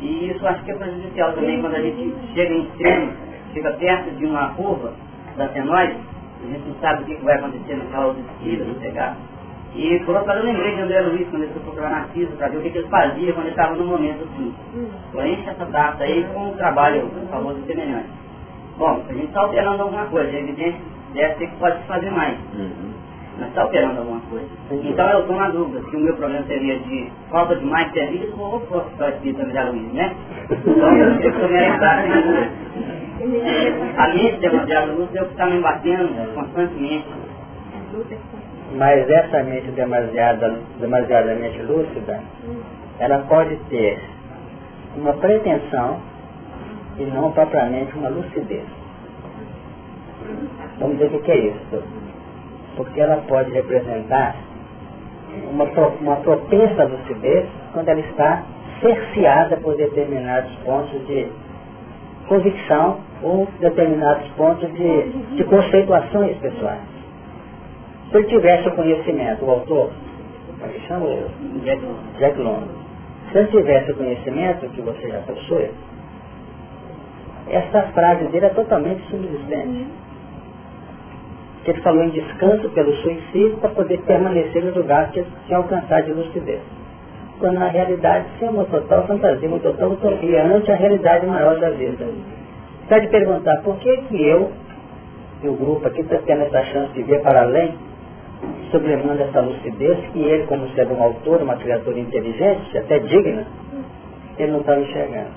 [0.00, 3.12] E isso acho que é prejudicial também quando a gente chega em extremo,
[3.52, 4.92] chega perto de uma curva
[5.36, 5.96] da senoide,
[6.44, 9.16] a gente não sabe o que vai acontecer naquela outra esquina, no pegar.
[9.74, 12.56] E por outro lado eu lembrei de André Luiz quando ele foi procurar para ver
[12.58, 14.54] o que, que ele fazia quando ele estava no momento assim.
[15.12, 18.08] Preenche essa data aí com o trabalho famoso semelhante.
[18.76, 20.78] Bom, a gente está alterando alguma coisa, é evidente
[21.14, 22.38] deve ser que pode se fazer mais.
[22.54, 22.92] Uhum.
[23.38, 24.46] Mas está alterando alguma coisa.
[24.70, 28.38] Então eu estou na dúvida se o meu problema seria de falta de mais serviço
[28.38, 30.14] ou fosse só espírito André Luiz, né?
[30.50, 31.58] Então eu que eu me
[33.22, 37.06] A mente demasiado luz é que está me batendo constantemente.
[38.76, 42.20] Mas essa mente demasiada, demasiadamente lúcida,
[42.98, 44.02] ela pode ter
[44.96, 46.00] uma pretensão
[46.98, 48.64] e não propriamente uma lucidez.
[50.80, 51.82] Vamos ver o que é isso.
[52.76, 54.34] Porque ela pode representar
[55.48, 55.64] uma,
[56.00, 58.42] uma propensa lucidez quando ela está
[58.80, 61.28] cerceada por determinados pontos de
[62.26, 65.02] convicção ou determinados pontos de,
[65.36, 66.80] de conceituações pessoais.
[68.10, 69.90] Se ele tivesse o conhecimento, o autor,
[70.68, 71.06] que chama?
[72.18, 72.68] Jack, London.
[73.30, 75.70] Se ele tivesse o conhecimento que você já possui,
[77.48, 79.86] essa frase dele é totalmente subsistente.
[81.64, 86.12] Ele falou em descanso pelo suicídio para poder permanecer no lugar que se alcançar de
[86.12, 86.60] lucidez.
[87.38, 91.58] Quando na realidade isso é uma total fantasia, uma total utopia, ante a realidade maior
[91.58, 92.06] da vida.
[92.82, 94.50] Você pode perguntar, por que que eu
[95.42, 97.74] e o grupo aqui está tendo essa chance de ver para além
[98.70, 103.46] sublimando essa lucidez que ele, como sendo um autor, uma criatura inteligente, até digna,
[104.38, 105.30] ele não está enxergando.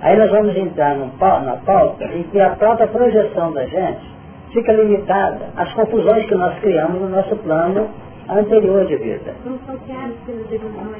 [0.00, 1.10] Aí nós vamos entrar num,
[1.44, 4.16] na pauta em que a própria projeção da gente
[4.52, 7.88] fica limitada às confusões que nós criamos no nosso plano
[8.28, 9.34] anterior de vida.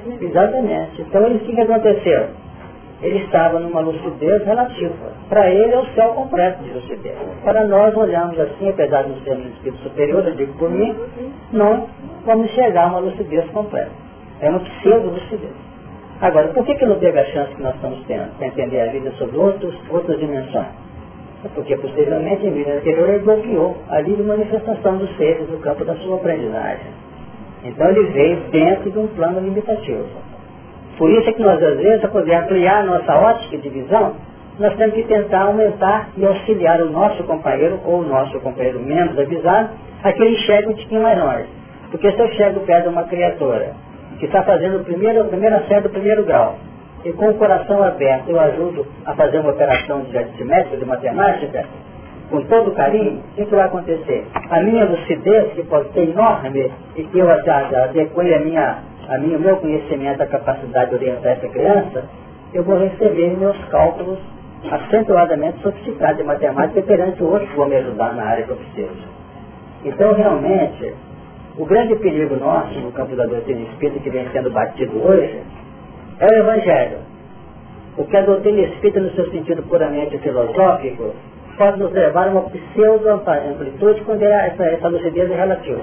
[0.07, 0.17] Né?
[0.21, 1.03] Exatamente.
[1.03, 2.29] Então o que aconteceu?
[3.03, 5.13] Ele estava numa lucidez relativa.
[5.29, 7.17] Para ele é o céu completo de lucidez.
[7.45, 10.95] Para nós olhamos assim, apesar de não sermos espírito superior, eu digo por mim,
[11.53, 11.89] não
[12.25, 13.91] vamos chegar a uma lucidez completa.
[14.41, 15.53] É uma pseudo-lucidez.
[16.21, 18.91] Agora, por que, que não teve a chance que nós estamos tendo para entender a
[18.91, 20.87] vida sobre outros, outras dimensões?
[21.45, 25.85] É porque possivelmente em vida anterior ele bloqueou a livre manifestação dos seres no campo
[25.85, 26.87] da sua aprendizagem.
[27.65, 30.07] Então ele veio dentro de um plano limitativo.
[30.99, 34.15] Por isso é que nós, às vezes, para poder ampliar a nossa ótica de visão,
[34.59, 39.19] nós temos que tentar aumentar e auxiliar o nosso companheiro, ou o nosso companheiro menos
[39.19, 39.71] avisado,
[40.03, 41.47] a que ele enxergue um tiquinho mais.
[41.91, 43.73] Porque se eu chego perto de uma criatura
[44.19, 46.57] que está fazendo o primeiro, a primeira série do primeiro grau,
[47.05, 51.65] e com o coração aberto eu ajudo a fazer uma operação de aritmética, de matemática,
[52.31, 54.27] com todo carinho, o que, vai acontecer?
[54.51, 58.79] A minha lucidez, que pode ser enorme, e que eu adequei a minha
[59.09, 62.05] a o meu conhecimento, a capacidade de orientar essa criança,
[62.53, 64.19] eu vou receber meus cálculos
[64.71, 68.57] acentuadamente sofisticados de matemática perante o outro que vão me ajudar na área que eu
[68.57, 69.17] preciso.
[69.85, 70.95] Então, realmente,
[71.57, 75.41] o grande perigo nosso no campo da doutrina espírita que vem sendo batido hoje
[76.19, 76.99] é o Evangelho.
[77.95, 81.15] Porque a doutrina espírita, no seu sentido puramente filosófico,
[81.57, 85.81] pode nos levar a uma pseudo-amplitude quando essa, essa lucidez é relativa.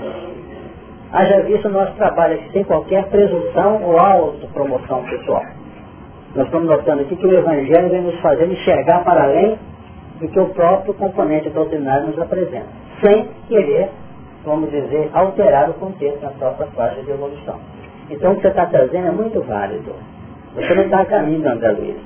[1.14, 5.44] Haja visto nosso trabalho aqui sem qualquer presunção ou autopromoção pessoal.
[6.36, 9.60] Nós estamos notando aqui que o Evangelho vem nos fazer enxergar para além
[10.20, 12.66] do que o próprio componente doutrinário nos apresenta,
[13.00, 13.92] sem querer,
[14.44, 17.60] vamos dizer, alterar o contexto na própria faixa de evolução.
[18.10, 19.94] Então o que você está trazendo é muito válido.
[20.56, 21.98] Você não está a caminho, André Luiz.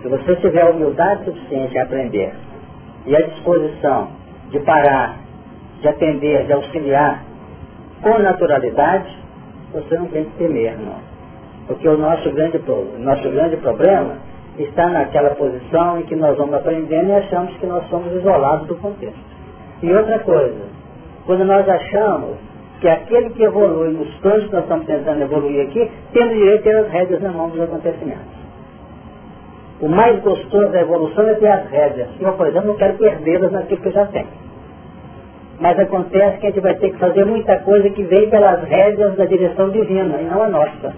[0.00, 2.32] Se você tiver a humildade suficiente a aprender
[3.04, 4.10] e a disposição
[4.50, 5.16] de parar,
[5.80, 7.25] de atender, de auxiliar,
[8.06, 9.12] com naturalidade,
[9.72, 10.94] você não tem que temer, não.
[11.66, 12.62] Porque o nosso grande,
[12.98, 14.18] nosso grande problema
[14.56, 18.76] está naquela posição em que nós vamos aprendendo e achamos que nós somos isolados do
[18.76, 19.18] contexto.
[19.82, 20.66] E outra coisa,
[21.26, 22.36] quando nós achamos
[22.80, 26.58] que aquele que evolui nos planos que nós estamos tentando evoluir aqui, tem o direito
[26.58, 28.36] de ter as rédeas na mão dos acontecimentos.
[29.80, 32.08] O mais gostoso da evolução é ter as rédeas.
[32.20, 34.45] Eu, por exemplo, não quero perdê-las naquilo que eu já tenho.
[35.58, 39.16] Mas acontece que a gente vai ter que fazer muita coisa que vem pelas rédeas
[39.16, 40.94] da direção divina, e não a nossa.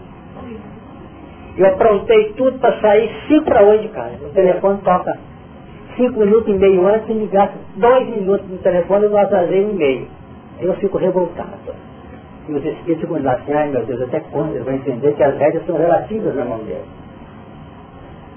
[1.56, 4.24] Eu aprontei tudo para sair 5 para 8 de casa.
[4.24, 5.18] O telefone toca
[5.96, 9.64] 5 minutos e meio antes e me gasta 2 minutos no telefone e eu atrasei
[9.64, 10.06] um e meio.
[10.60, 11.48] Eu fico revoltado.
[12.48, 15.22] E os espíritos ficam lá assim, ai meu Deus, até quando eu vou entender que
[15.22, 16.84] as rédeas são relativas na mão dele.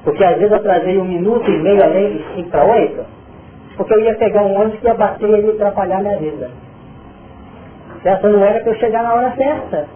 [0.03, 3.05] Porque às vezes eu atrasei um minuto e meio além de 5 para 8,
[3.81, 6.51] porque eu ia pegar um ônibus que ia bater e ia atrapalhar a minha vida.
[8.03, 9.87] Essa não era para eu chegar na hora certa.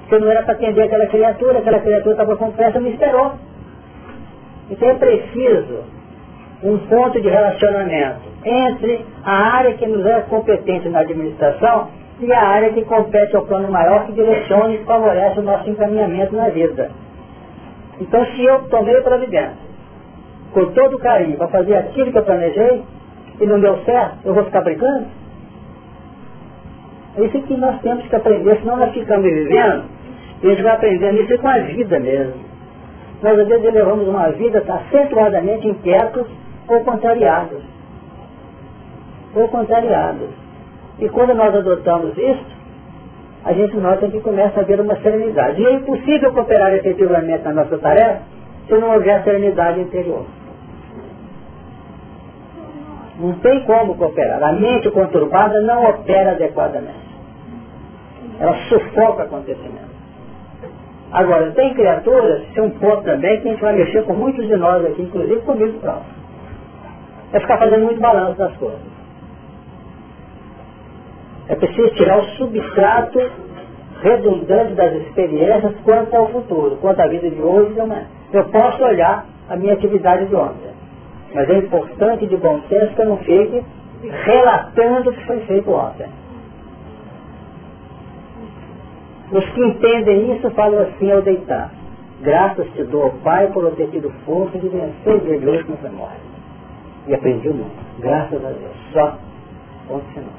[0.00, 3.32] Porque não era para atender aquela criatura, aquela criatura estava com pressa e me esperou.
[4.70, 5.84] Então é preciso
[6.62, 11.88] um ponto de relacionamento entre a área que nos é competente na administração
[12.20, 16.36] e a área que compete ao plano maior que direciona e favorece o nosso encaminhamento
[16.36, 16.90] na vida.
[18.00, 19.68] Então se eu tomei providência,
[20.52, 22.84] com todo carinho, para fazer aquilo que eu planejei,
[23.40, 25.06] e não deu certo, eu vou ficar brincando?
[27.16, 29.84] É isso que nós temos que aprender, senão nós ficamos vivendo
[30.42, 32.34] e a gente vai aprendendo isso com a vida mesmo.
[33.22, 36.26] Nós às vezes levamos uma vida acentuadamente inquietos
[36.68, 37.62] ou contrariados.
[39.34, 40.28] Ou contrariados.
[41.00, 42.46] E quando nós adotamos isso,
[43.44, 45.60] a gente nota que começa a haver uma serenidade.
[45.60, 48.22] E é impossível cooperar efetivamente na nossa tarefa
[48.68, 50.26] se não houver serenidade interior.
[53.18, 54.42] Não tem como cooperar.
[54.42, 57.08] A mente conturbada não opera adequadamente.
[58.38, 59.98] Ela sufoca o acontecimento.
[61.10, 64.56] Agora, tem criaturas, tem um ponto também que a gente vai mexer com muitos de
[64.56, 66.18] nós aqui, inclusive comigo próprio.
[67.32, 68.80] É ficar fazendo muito balanço das coisas.
[71.48, 73.18] É preciso tirar o substrato
[74.02, 78.06] redundante das experiências quanto ao futuro, quanto à vida de hoje e amanhã.
[78.32, 80.70] Eu posso olhar a minha atividade de ontem,
[81.34, 83.64] mas é importante de bom senso que eu não fique
[84.02, 86.06] relatando o que foi feito ontem.
[89.32, 91.70] Os que entendem isso falam assim ao deitar.
[92.20, 95.90] Graças te dou, Pai, por eu ter tido força de vencer de hoje com a
[95.90, 96.20] morte.
[97.06, 97.70] E aprendi o mundo.
[98.00, 98.76] Graças a Deus.
[98.92, 99.18] Só.
[99.86, 100.30] Ponto final.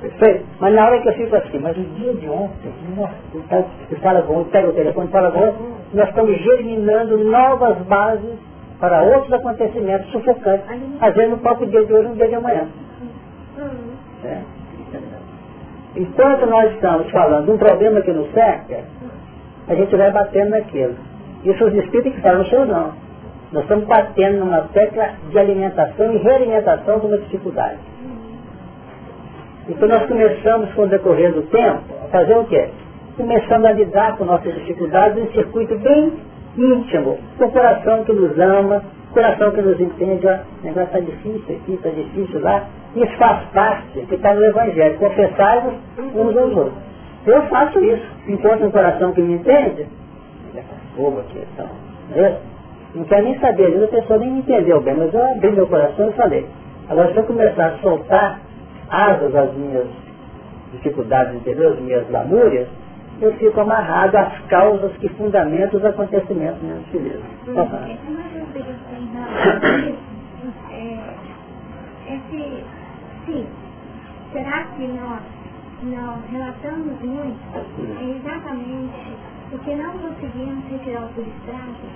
[0.00, 0.44] Perfeito?
[0.60, 3.66] Mas na hora que eu fico assim, mas o dia de ontem, nossa,
[4.02, 8.38] fala com pega o telefone, fala com nós estamos germinando novas bases
[8.80, 10.66] para outros acontecimentos sufocantes,
[10.98, 12.68] fazendo o próprio dia de hoje um dia de amanhã.
[14.24, 14.38] É.
[15.96, 18.80] Enquanto nós estamos falando de um problema que nos cerca,
[19.68, 20.94] a gente vai batendo naquilo.
[21.44, 22.92] Isso os espíritos que falam, não sou não.
[23.52, 27.78] Nós estamos batendo numa tecla de alimentação e realimentação de uma dificuldade.
[29.68, 32.68] Então nós começamos com o decorrer do tempo a fazer o quê?
[33.16, 36.12] Começamos a lidar com nossas dificuldades em circuito bem
[36.56, 38.82] íntimo, o coração que nos ama,
[39.12, 42.66] coração que nos entende, ó, o negócio está difícil aqui, está difícil lá.
[42.96, 46.74] Isso faz parte, que está no Evangelho, confessai-vos uns aos outros.
[47.26, 49.86] Eu faço isso, encontro um coração que me entende,
[50.96, 51.66] fogo aqui, então,
[52.94, 56.10] não quero nem saber, a pessoa nem me entendeu bem, mas eu abri meu coração
[56.10, 56.46] e falei.
[56.88, 58.40] Agora se eu começar a soltar
[58.90, 59.86] asas às minhas
[60.72, 62.68] dificuldades interiores, minhas lamúrias,
[63.20, 67.22] eu fico amarrado às causas que fundamentam os acontecimentos nesse livro.
[70.70, 70.98] É,
[72.14, 72.64] esse,
[73.26, 73.46] sim,
[74.32, 75.20] será que nós,
[75.84, 79.16] nós relatamos muito é exatamente
[79.50, 81.86] porque não conseguimos retirar o substrato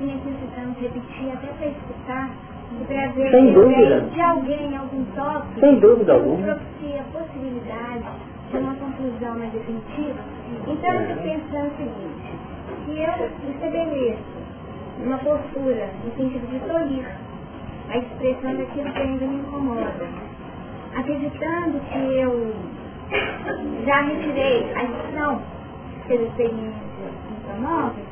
[0.00, 2.30] e necessitamos repetir até para escutar
[3.30, 4.00] Sem dúvida.
[4.02, 6.42] de alguém, algum tópico, Sem dúvida alguma.
[6.54, 8.04] propicia a possibilidade
[8.50, 10.37] de uma conclusão mais definitiva.
[10.70, 12.28] Então eu estou pensando o seguinte,
[12.84, 14.22] se eu estabeleço
[15.02, 17.06] uma postura no sentido de tolir
[17.88, 20.06] a expressão daquilo que ainda me incomoda,
[20.94, 22.54] acreditando que eu
[23.86, 25.40] já retirei a lição
[26.06, 26.74] pelas experiências
[27.30, 28.04] incomodas,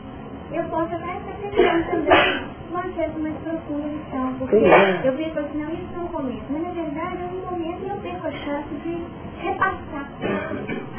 [0.52, 5.95] eu posso até estar também com mais profunda lição, porque eu vi assim, não, isso
[5.95, 9.03] é um começo, mas na verdade é um momento e eu perco a chance de
[9.41, 10.11] repassar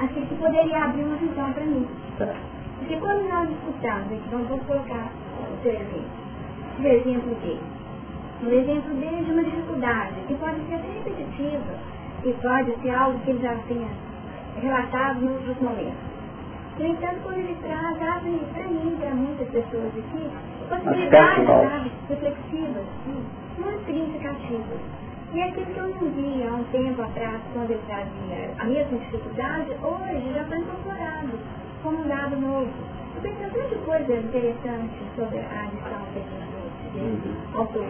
[0.01, 1.88] aquilo que poderia abrir uma visão para mim.
[2.80, 5.11] Porque quando nós escutamos, aqui, vamos, vamos colocar
[5.53, 6.28] o seu exemplo.
[6.80, 7.61] O exemplo dele.
[8.41, 11.73] O exemplo dele de uma dificuldade, que pode ser até repetitiva,
[12.23, 13.88] e pode ser algo que ele já tenha
[14.61, 16.07] relatado em outros momentos.
[16.80, 20.30] No entanto, quando ele traz, abre para mim, para muitas pessoas aqui,
[20.68, 22.86] possibilidades reflexivas,
[23.57, 24.80] muito significativas.
[25.34, 28.97] E aquilo que eu não via há um tempo atrás, quando eu trazia a mesma
[28.97, 31.39] dificuldade, hoje já está incorporado
[31.84, 32.72] como um dado novo.
[33.15, 37.59] Eu pensei tanta coisa interessante sobre a lição desse uhum.
[37.59, 37.88] autor.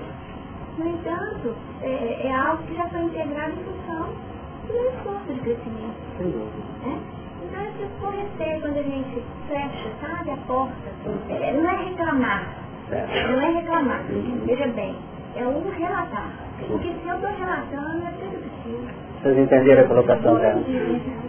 [0.78, 4.10] No entanto, é, é, algo que já está integrado em função
[4.68, 5.98] do esforço de crescimento.
[6.86, 7.18] É?
[7.44, 10.74] Então, esse for receio quando a gente fecha, sabe, a porta,
[11.30, 14.42] é, não é reclamar, não é reclamar, uhum.
[14.46, 14.96] veja bem,
[15.36, 16.32] é o relatar.
[16.68, 19.08] Porque se eu estou relatando, é tudo possível.
[19.22, 20.62] Vocês entenderam a colocação dela?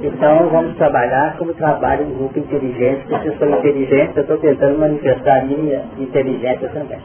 [0.02, 4.78] Então vamos trabalhar como trabalho um grupo inteligente, porque eu sou inteligente, eu estou tentando
[4.78, 7.00] manifestar a minha inteligência também.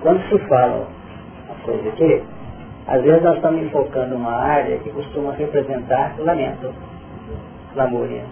[0.00, 0.88] Quando se fala
[1.48, 2.22] uma coisa aqui,
[2.86, 6.72] Às vezes nós estamos enfocando uma área que costuma representar lamento,
[7.74, 8.22] lamúria.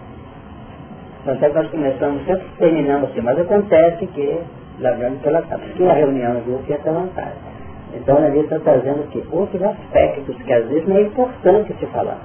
[1.21, 4.39] Então até que nós começamos, sempre terminamos assim, mas acontece que,
[4.79, 7.55] lembrando pela porque a reunião do grupo ia ter vantagem.
[7.93, 12.19] Então a está trazendo que outros aspectos que às vezes não é importante se falar.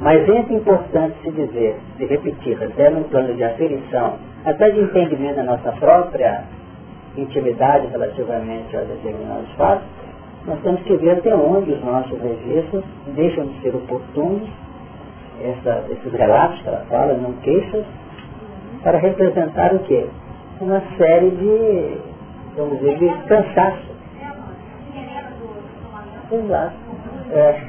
[0.00, 4.14] Mas é importante se dizer, se repetir, até no plano de aferição,
[4.44, 6.44] até de entendimento da nossa própria
[7.16, 9.86] intimidade relativamente a determinados fatos,
[10.46, 14.48] nós temos que ver até onde os nossos registros deixam de ser oportunos,
[15.40, 17.84] essa, esses relatos que ela fala, não queixas,
[18.82, 20.06] para representar o quê?
[20.62, 21.98] Uma série de,
[22.56, 23.92] vamos dizer, de cansaço.
[26.30, 26.74] Exato.
[27.32, 27.60] É,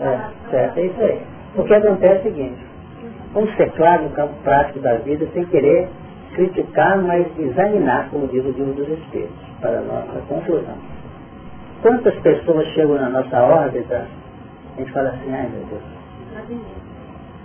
[0.00, 1.22] é, certo, é isso aí.
[1.56, 2.66] O que acontece é o seguinte,
[3.32, 5.88] vamos ser claros no campo prático da vida sem querer
[6.34, 10.76] criticar, mas examinar, como diz o livro dos Espíritos, para nossa conclusão.
[11.80, 14.06] Quantas pessoas chegam na nossa órbita,
[14.76, 15.82] a gente fala assim, ai meu Deus.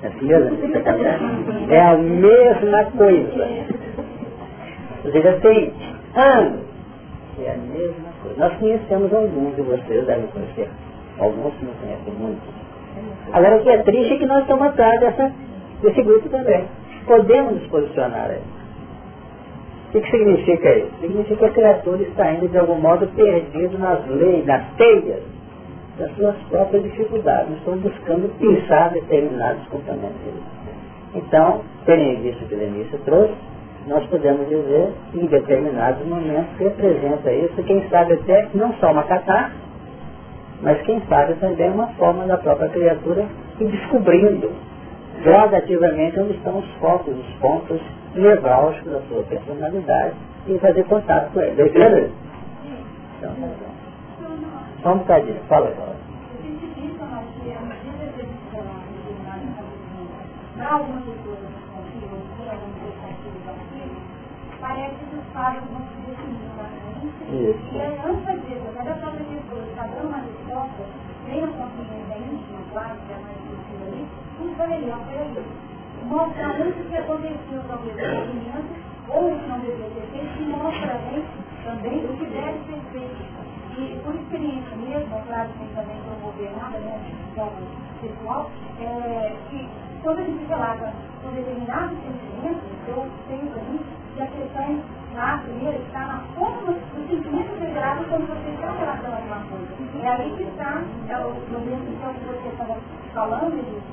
[0.04, 1.72] É assim mesmo?
[1.72, 4.17] É a mesma coisa.
[5.12, 5.74] Seja, tem
[6.16, 6.68] anos.
[7.40, 8.40] É a mesma coisa.
[8.40, 10.70] Nós conhecemos alguns de vocês, devem conhecer.
[11.20, 12.50] Alguns não conhecem muitos.
[13.32, 15.32] Agora o que é triste é que nós estamos atrás dessa,
[15.82, 16.66] desse grupo também.
[17.06, 18.42] Podemos nos posicionar aí.
[19.88, 20.92] O que, que significa isso?
[21.00, 25.22] Significa que a criatura está indo de algum modo perdido nas leis, nas teias
[25.98, 27.56] das suas próprias dificuldades.
[27.58, 30.18] Estão buscando pensar determinados comportamentos.
[31.16, 33.34] Então, tendo visto que Denise trouxe,
[33.88, 39.04] nós podemos dizer, em determinados momentos, que representa isso, quem sabe até não só uma
[39.04, 39.56] catástrofe,
[40.62, 43.26] mas quem sabe também uma forma da própria criatura
[43.60, 44.52] ir descobrindo
[45.24, 47.82] gradativamente onde estão os focos, os pontos
[48.14, 50.16] nevrálgicos da sua personalidade
[50.48, 51.64] e fazer contato com ele.
[51.64, 52.10] Entendeu?
[53.20, 53.36] Então,
[54.84, 55.98] Só um bocadinho, fala agora
[60.58, 61.48] pessoas
[64.60, 67.76] parece que vão se definir na frente.
[67.76, 70.84] E aí, antes disso, quando a própria pessoa está dando uma resposta,
[71.28, 74.08] nem a consciência íntima, claro, que é mais difícil ali, ali,
[74.40, 75.46] não foi ali
[76.08, 80.46] mostra muito o que aconteceu no movimento, ou o que não deveria ter feito, e
[80.46, 81.24] mostra bem
[81.64, 83.38] também o que deve ser feito.
[83.78, 87.00] E por experiência mesmo, claro que também promover nada, né,
[87.32, 87.52] então,
[88.02, 88.50] pessoal,
[88.80, 89.68] é, que
[90.02, 90.94] quando a gente relata
[91.26, 93.80] um determinado sentimento, eu tenho para mim
[94.18, 94.82] que a questão
[95.14, 99.68] lá, primeiro, está na forma do sentimento revelado quando você está relatando alguma coisa.
[100.02, 102.78] É aí que está, é o momento que você estava
[103.14, 103.84] falando,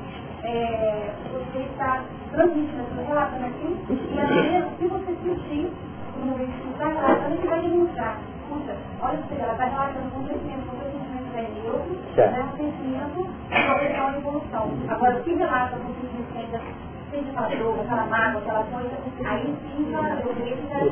[0.42, 5.72] é, você está transmitindo, você relatando aqui, e às vezes, se você sentir,
[6.18, 8.18] no momento que está relatando, você vai demonstrar.
[8.48, 13.64] Puxa, olha você, ela está relatando com sentimento, com sentimento é neutro, né, sentimento de
[13.66, 14.70] progressão e evolução.
[14.88, 16.60] Agora, se relata com sentimento ainda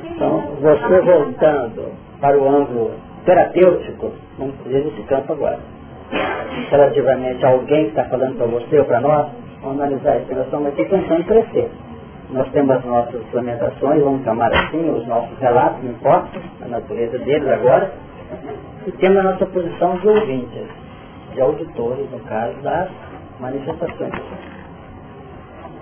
[0.05, 2.93] Então, você voltando para o ângulo
[3.25, 5.59] terapêutico, vamos fazer esse campo agora
[6.71, 9.29] relativamente a alguém que está falando para você ou para nós,
[9.63, 10.35] vamos analisar isso.
[10.35, 11.71] Nós estamos aqui pensando crescer.
[12.31, 17.19] Nós temos as nossas lamentações, vamos chamar assim, os nossos relatos, não importa a natureza
[17.19, 17.93] deles agora,
[18.87, 20.67] e temos a nossa posição de ouvintes,
[21.35, 22.89] de auditores, no caso das
[23.39, 24.13] manifestações.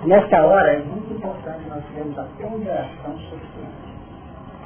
[0.04, 3.92] Nesta hora é muito importante nós termos a ponderação suficiente,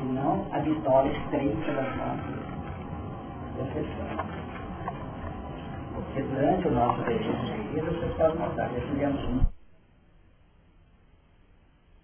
[0.01, 2.55] e não a vitória estreita nossas
[3.59, 4.21] reflexões.
[5.93, 9.41] Porque durante o nosso registro de vida, vocês podem notar, um.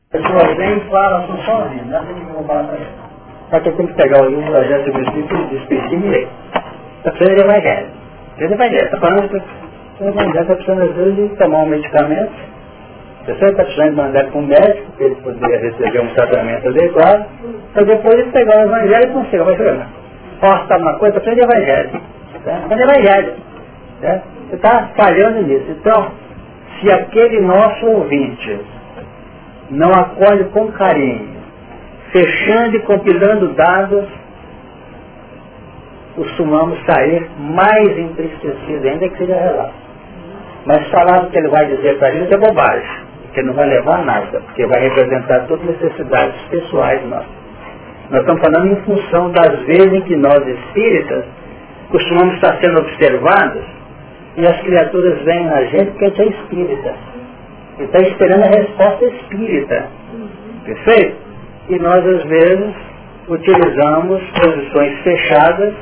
[0.09, 3.11] A pessoa vem e fala, estou só ouvindo, não tem que falar para ele.
[3.51, 6.29] Só que eu tenho que pegar o projeto do Espírito e despedir e ler.
[6.99, 7.91] Está precisando de evangelho.
[8.39, 9.37] Ele evangelho, está falando que
[10.03, 12.60] o evangelho está precisando às vezes de tomar um medicamento.
[13.21, 16.69] A pessoa está precisando de mandar para um médico, para ele poder receber um tratamento
[16.69, 17.27] adequado,
[17.75, 19.45] para depois ele pegar o evangelho e conseguir.
[19.45, 19.89] Vai chegar.
[20.41, 22.01] Posso estar uma coisa, está precisando de evangelho.
[22.35, 23.35] Está precisando de evangelho.
[24.01, 24.23] Né?
[24.49, 25.67] Você está falhando nisso.
[25.69, 26.13] Então,
[26.81, 28.61] se aquele nosso ouvinte
[29.71, 31.29] não acolhe com carinho,
[32.11, 34.07] fechando e compilando dados,
[36.17, 39.75] costumamos sair mais entristecidos ainda que seja relato.
[40.67, 44.01] Mas falar o que ele vai dizer para gente é bobagem, porque não vai levar
[44.01, 47.41] a nada, porque vai representar todas as necessidades pessoais nossas.
[48.11, 51.25] Nós estamos falando em função das vezes em que nós espíritas
[51.91, 53.63] costumamos estar sendo observados
[54.37, 56.95] e as criaturas vêm a gente porque a gente é espírita.
[57.79, 59.87] E está esperando a resposta espírita.
[60.65, 61.17] Perfeito?
[61.69, 62.75] E nós, às vezes,
[63.29, 65.75] utilizamos posições fechadas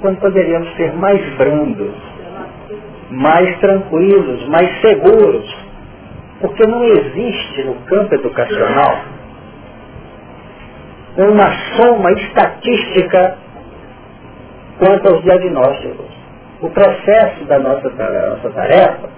[0.00, 1.94] quando poderíamos ser mais brandos.
[3.10, 5.63] mais tranquilos, mais seguros.
[6.44, 8.98] Porque não existe no campo educacional
[11.16, 13.38] uma soma estatística
[14.78, 16.04] quanto aos diagnósticos.
[16.60, 19.08] O processo da nossa, da nossa tarefa,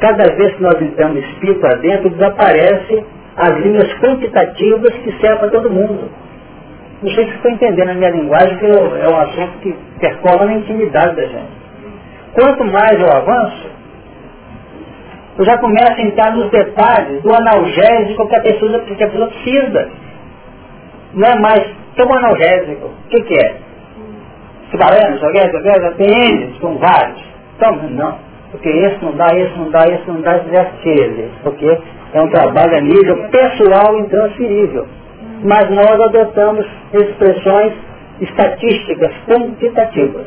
[0.00, 3.06] cada vez que nós entramos espírito adentro, desaparece
[3.38, 6.10] as linhas quantitativas que servem para todo mundo.
[7.02, 10.54] Não sei se estou entendendo a minha linguagem, que é um assunto que percorre na
[10.56, 11.64] intimidade da gente.
[12.34, 13.74] Quanto mais eu avanço,
[15.36, 19.28] eu já começo a entrar nos detalhes do analgésico que a pessoa, que a pessoa
[19.28, 19.90] precisa.
[21.14, 21.64] Não é mais,
[21.96, 22.86] toma analgésico.
[22.86, 23.56] O que, que é?
[24.70, 27.20] Tubarão, joguete, tem eles, são vários.
[27.58, 28.18] Toma, não.
[28.50, 31.30] Porque esse não dá, esse não dá, esse não dá, esse aquele.
[31.42, 31.78] Porque
[32.12, 34.86] é um trabalho a nível pessoal intransferível.
[35.42, 37.72] Mas nós adotamos expressões
[38.20, 40.26] estatísticas quantitativas.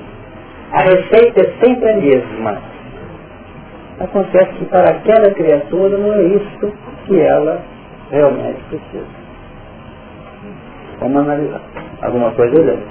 [0.74, 2.62] A receita é sempre a mesma.
[4.00, 6.74] Acontece que para aquela criatura não é isso
[7.06, 7.62] que ela
[8.12, 9.08] realmente precisa.
[11.00, 11.62] Vamos analisar.
[12.02, 12.86] Alguma coisa dele?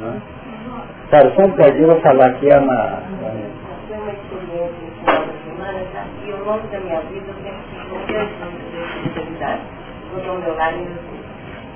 [0.00, 0.22] Não.
[1.10, 2.48] Cara, só um bocadinho eu vou falar aqui.
[2.48, 3.02] Foi uma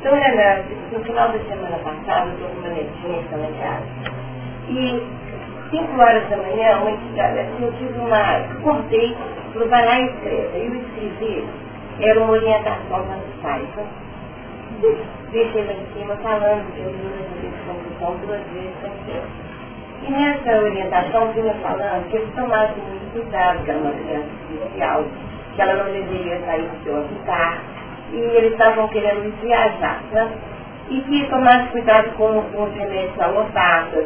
[0.02, 3.82] eu no final da semana passada, eu estou com uma netinha que.
[4.68, 5.21] E
[5.72, 8.44] 5 horas da manhã, uma entidade assim, eu tive uma.
[8.62, 9.16] cortei,
[9.54, 10.58] falou, vai lá e escreva.
[10.58, 11.48] E eu escrevi,
[12.00, 13.68] era uma orientação para os pais.
[15.32, 20.60] Deixei lá em cima falando que eu ia fazer condução duas vezes sem E nessa
[20.60, 25.04] orientação vinha falando que eles tomassem muito cuidado, que era uma criança especial,
[25.54, 27.60] que ela não deveria sair do seu habitat,
[28.12, 30.32] e eles estavam querendo viajar, né?
[30.90, 34.04] E que tomasse cuidado com, com os remédios alopatas,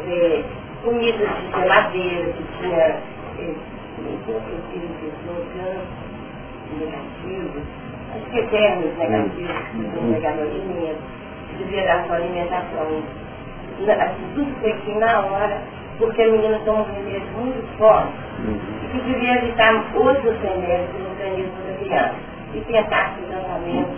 [0.77, 2.99] ver comidas de geladeira, que tinha
[6.79, 7.63] negativos,
[8.31, 11.01] que eternos negativos, que não pegavam alimento,
[11.57, 13.03] devia dar sua alimentação.
[13.87, 15.61] Assim, tudo feito na hora,
[15.99, 18.13] porque a menina toma um remédio muito forte,
[18.83, 22.15] e que devia evitar outros remédios no organismo da criança,
[22.53, 23.89] e tentar o tratamento,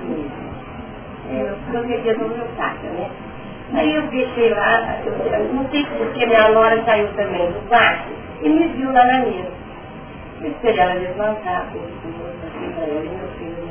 [1.32, 3.10] é, proteger a homeopática, né?
[3.74, 8.10] Aí eu deixei lá, eu, não sei porque minha nora saiu também do quarto
[8.42, 9.52] e me viu lá na mesa.
[10.42, 12.00] Eu esperei ela levantar, assim
[12.74, 13.70] para ela e meu filho.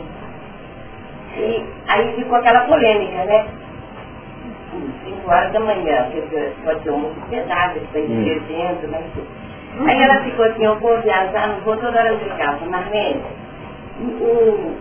[1.37, 3.47] E aí ficou aquela polêmica, né?
[5.05, 9.03] 5 horas da manhã, porque pode ser uma sociedade, que está envelhecendo, né?
[9.87, 13.23] Aí ela ficou assim, eu vou viajar, não vou toda hora de casa, Marlene,
[14.01, 14.75] o,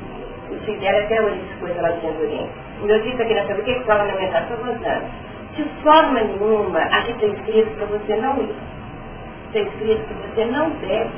[0.52, 3.80] o filho dela até hoje ficou lá de Oriente eu disse aqui nessa o que
[3.86, 4.74] fala na minha casa, estou
[5.56, 8.56] De forma nenhuma, aqui está escrito para você não ir.
[9.48, 11.10] Está escrito que você não deve,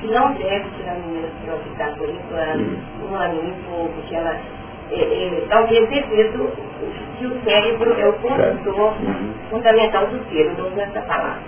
[0.00, 2.78] que não deve tirar a menina do hospital por enquanto,
[3.10, 4.36] um ano e pouco, que ela
[4.90, 6.52] é, é, talvez devido
[7.18, 8.94] que o cérebro é o condutor
[9.50, 11.42] fundamental do ser, não uso essa palavra.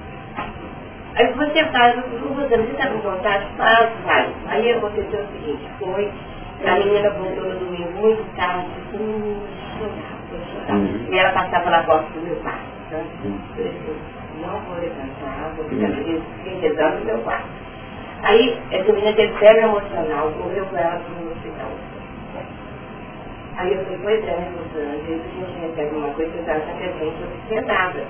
[1.14, 4.28] Aí você faz, você está com vontade, faz, vai.
[4.48, 6.10] Aí aconteceu o seguinte, foi
[6.64, 9.36] a menina voltou no domingo muito tarde, hum,
[10.68, 11.06] uhum.
[11.10, 12.58] E ela passava na porta do meu pai.
[12.86, 13.00] Então,
[13.56, 13.96] eu disse,
[14.40, 16.60] não vou levantar, vou ficar uhum.
[16.60, 17.48] rezando no meu quarto.
[18.22, 21.70] Aí, essa menina teve febre emocional, correu com ela para o hospital.
[23.56, 26.50] Aí eu falei, pois é, né, Rosana, às vezes a gente recebe uma coisa que
[26.50, 28.04] a gente não precisa nada.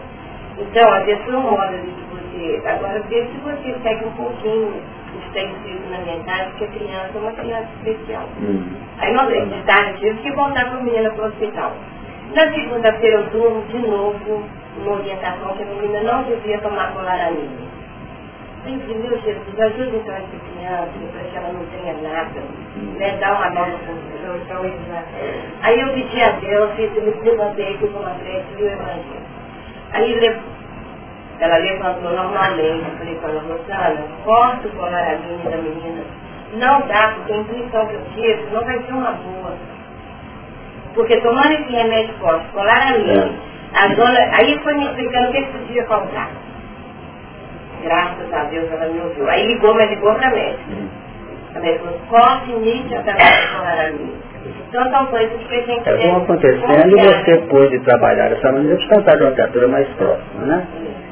[0.59, 2.69] Então, a pessoa mora de você.
[2.69, 4.83] Agora, veja se você segue um pouquinho
[5.27, 8.29] está inscrito na minha casa, porque a criança é uma criança especial.
[8.41, 8.65] Uhum.
[8.99, 11.73] Aí nós de tarde tive que voltar com a menina para o hospital.
[12.35, 14.45] Na segunda-feira eu durmo de novo
[14.79, 17.69] uma orientação que a menina não devia tomar colaramina.
[18.65, 22.41] Sempre, meu Jesus, ajuda então essa criança, para que ela não tenha nada,
[22.99, 23.17] né?
[23.19, 23.71] Dá uma nova
[24.37, 24.81] então eles
[25.63, 29.39] Aí eu pedi a Deus, eu me levantei, para uma frente, vi o evangelho.
[29.93, 30.39] Aí
[31.41, 36.03] ela levantou normalmente, eu falei para ela, Rosana, corta o coloradinho da menina.
[36.55, 39.53] Não dá, porque a intuição que eu tive não vai ser uma boa.
[40.95, 43.31] Porque tomando esse remédio forte, colaramina,
[43.75, 46.31] a dona, aí foi me explicando o que podia faltar.
[47.83, 49.29] Graças a Deus ela me ouviu.
[49.29, 50.63] Aí ligou, mas ligou para médica.
[51.55, 54.29] A médica falou, corte início através do colaramina.
[54.69, 55.89] Então são coisas que a gente...
[55.89, 60.47] Estão acontecendo e você pôde trabalhar dessa maneira por conta de uma criatura mais próxima,
[60.47, 60.67] né?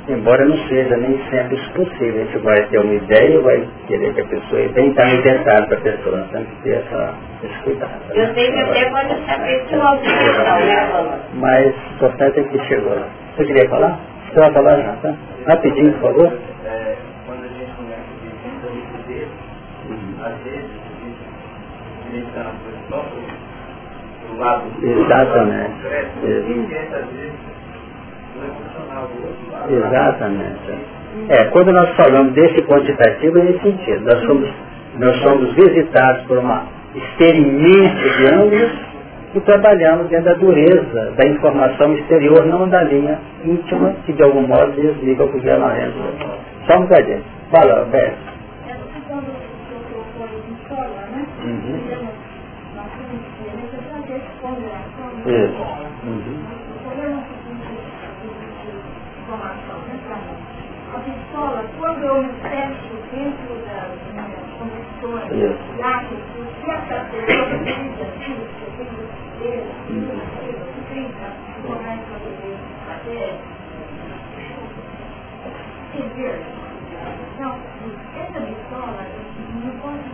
[0.08, 2.22] embora não seja nem sempre possível.
[2.22, 5.66] A gente vai ter uma ideia, e vai querer que a pessoa e tentar inventar
[5.66, 7.90] para a pessoa, então nós temos que ter essa, esse cuidado.
[7.90, 8.14] Né?
[8.14, 12.58] Eu tenho até quando saber que o se não né, Mas o importante é que
[12.66, 13.08] chegou lá.
[13.36, 13.98] Você queria falar?
[14.28, 15.14] Você vai falar já, tá?
[15.46, 16.32] Rapidinho, por favor.
[17.26, 19.28] Quando a gente começa a ver
[20.22, 20.86] às vezes,
[24.82, 25.86] Exatamente.
[26.26, 27.55] Exatamente.
[31.28, 34.04] É, quando nós falamos desse quantitativo, é nesse sentido.
[34.04, 34.50] Nós somos,
[34.98, 38.72] nós somos visitados por uma esteira imensa de ângulos
[39.34, 44.46] e trabalhamos dentro da dureza da informação exterior, não da linha íntima, que de algum
[44.46, 45.74] modo desliga o que é na
[46.66, 47.22] Só um bocadinho.
[47.50, 48.16] Fala, Beto.
[51.44, 51.80] Uhum.
[55.26, 55.85] Isso.
[61.36, 64.24] A pistola, quando eu me fecho dentro da minha
[64.58, 65.28] condutora,
[65.78, 69.04] lá que se essa pessoa precisa disso, eu tenho
[69.36, 69.70] certeza,
[70.40, 71.28] que tenta
[71.62, 72.56] começa a poder
[72.86, 73.34] fazer,
[75.94, 76.36] entender.
[77.34, 77.52] Então,
[78.16, 79.00] essa pistola,
[79.62, 80.06] não pode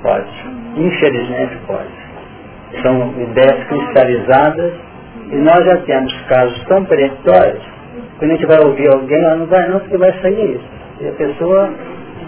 [0.00, 0.30] Pode.
[0.76, 2.82] Infelizmente pode.
[2.82, 4.74] São ideias cristalizadas
[5.32, 7.77] e nós já temos casos tão peremptórios
[8.18, 10.64] que a gente vai ouvir alguém, ela não vai não, porque vai sair isso.
[11.00, 11.70] E a pessoa.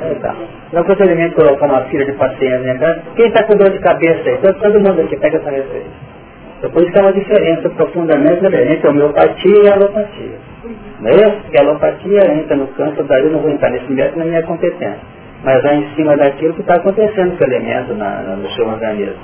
[0.02, 0.34] É, tá.
[0.72, 4.30] Não tenho colocar uma filha de paciente na casa, quem está com dor de cabeça
[4.30, 4.38] aí?
[4.38, 5.90] Todo, todo mundo aqui pega essa referência.
[6.58, 10.38] Então por isso que é uma diferença profundamente entre a homeopatia e alopatia.
[11.00, 11.42] Não é isso?
[11.42, 14.42] Porque a alopatia entra no campo, daí eu não vou entrar nesse método na minha
[14.42, 18.48] competência mas é em cima daquilo que está acontecendo com o elemento na, na, no
[18.50, 19.14] seu organismo.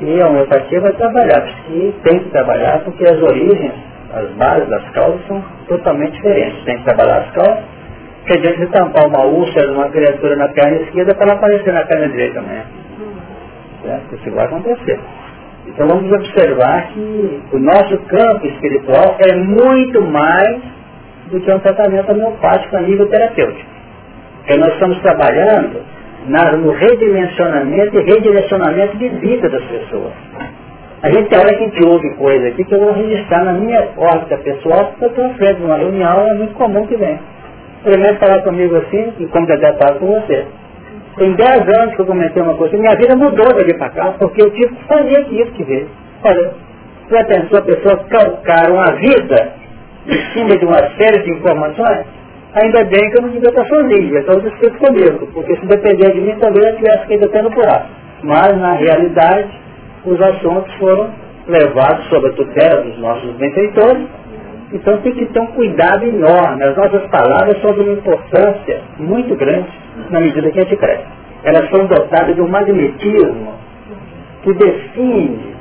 [0.00, 3.72] E a homeopatia vai trabalhar, e tem que trabalhar porque as origens,
[4.14, 6.64] as bases das causas são totalmente diferentes.
[6.64, 7.64] Tem que trabalhar as causas,
[8.26, 11.72] que adianta de tampar uma úlcera de uma criatura na perna esquerda para ela aparecer
[11.72, 12.62] na perna direita também.
[13.82, 14.14] Certo?
[14.14, 14.98] Isso vai acontecer.
[15.66, 20.60] Então vamos observar que o nosso campo espiritual é muito mais
[21.30, 23.70] do que um tratamento homeopático a nível terapêutico.
[24.38, 25.80] Porque nós estamos trabalhando
[26.26, 30.12] no redimensionamento e redirecionamento de vida das pessoas.
[31.04, 33.52] A gente tem hora que a gente ouve coisa aqui que eu vou registrar na
[33.52, 37.20] minha órbita pessoal, porque eu estou frente de uma reunião, é muito comum que vem.
[37.82, 40.46] Primeiro falar comigo assim, e como deve falar com você.
[41.18, 44.44] Tem 10 anos que eu comentei uma coisa, minha vida mudou daqui para cá, porque
[44.44, 45.88] eu tive que fazer aquilo que veio.
[46.24, 46.52] Olha,
[47.10, 49.52] já pensou a pessoa calcar uma vida
[50.06, 52.06] em cima de uma série de informações?
[52.54, 56.12] Ainda bem que eu não devia estar sozinho, então eu estou comigo, porque se depender
[56.12, 57.88] de mim talvez eu tivesse que ir tendo por lá.
[58.22, 59.63] Mas, na realidade,
[60.04, 61.10] os assuntos foram
[61.46, 64.06] levados sob a tutela dos nossos benfeitores,
[64.72, 66.64] então tem que ter um cuidado enorme.
[66.64, 69.68] As nossas palavras são de uma importância muito grande
[70.10, 71.04] na medida que a gente cresce.
[71.44, 73.54] Elas são dotadas de um magnetismo
[74.42, 75.54] que define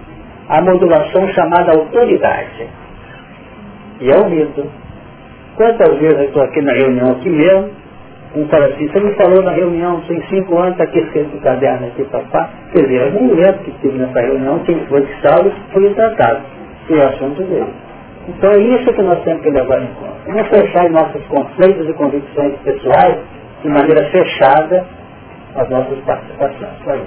[0.49, 2.67] a modulação chamada autoridade.
[3.99, 4.65] E é o mito.
[5.55, 7.69] Quantas vezes eu estou aqui na reunião aqui mesmo,
[8.35, 11.41] um fala assim, você me falou na reunião, tem cinco anos, está aqui escrito o
[11.41, 12.49] caderno aqui, papá.
[12.71, 16.41] Quer dizer, lembro que tive nessa reunião, quem foi que estava foi tratado.
[16.87, 17.73] Foi o assunto dele.
[18.27, 20.13] Então é isso que nós temos que levar em conta.
[20.27, 23.17] Não fechar nossos conceitos e convicções pessoais
[23.61, 24.85] de maneira fechada
[25.55, 27.01] as nossas participações.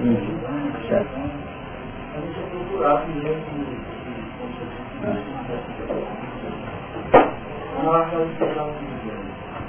[0.00, 0.38] Uhum
[0.88, 1.17] certo?
[2.78, 3.42] A é procurar primeiro
[7.82, 8.62] Não acho que ela esteja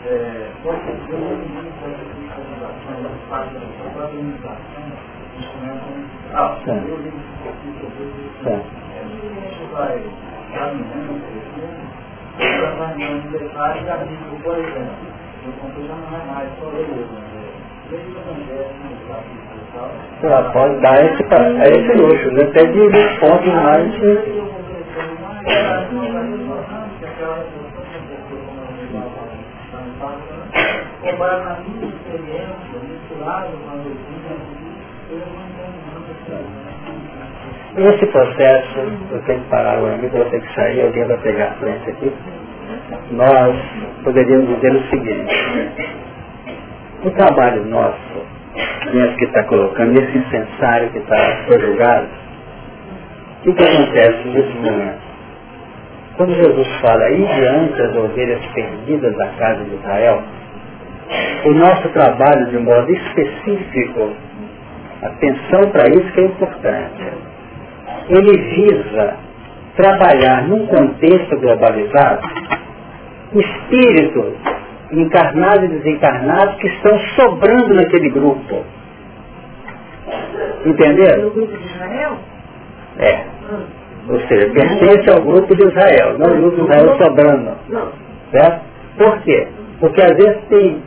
[0.05, 4.57] é, pode ser que eu não pode ser organização, das partes da sua própria organização,
[6.33, 7.11] ah, eu li
[8.43, 8.69] certo.
[8.93, 9.95] A gente vai
[10.53, 11.11] caminhando,
[12.77, 14.93] vai andando em detalhes e abrindo, por exemplo,
[15.45, 17.07] eu comprei já não é mais só eu,
[17.89, 19.38] desde o Evangelho,
[20.21, 22.43] ela pode dar esse, esse luxo, né?
[22.43, 23.93] até de 20 pontos mais.
[37.77, 38.79] Esse processo,
[39.11, 41.89] eu tenho que parar o amigo, vou ter que sair, alguém vai pegar a frente
[41.89, 42.11] aqui.
[43.11, 43.55] Nós
[44.03, 45.71] poderíamos dizer o seguinte,
[47.05, 48.08] o trabalho nosso
[48.93, 51.17] nesse que está colocando, nesse incensário que está
[51.59, 52.07] julgado,
[53.45, 55.09] o que, acontece nesse momento?
[56.17, 60.21] Quando Jesus fala aí diante das ovelhas perdidas da casa de Israel,
[61.45, 64.11] o nosso trabalho de modo específico,
[65.01, 67.03] atenção para isso que é importante,
[68.09, 69.15] ele visa
[69.75, 72.27] trabalhar num contexto globalizado
[73.33, 74.33] espíritos
[74.91, 78.63] encarnados e desencarnados que estão sobrando naquele grupo.
[80.65, 81.23] Entenderam?
[81.23, 82.17] No grupo de Israel?
[82.99, 83.23] É.
[84.09, 87.51] Ou seja, pertence ao grupo de Israel, não ao grupo de Israel sobrando.
[88.31, 88.61] Certo?
[88.97, 89.47] Por quê?
[89.79, 90.81] Porque às vezes tem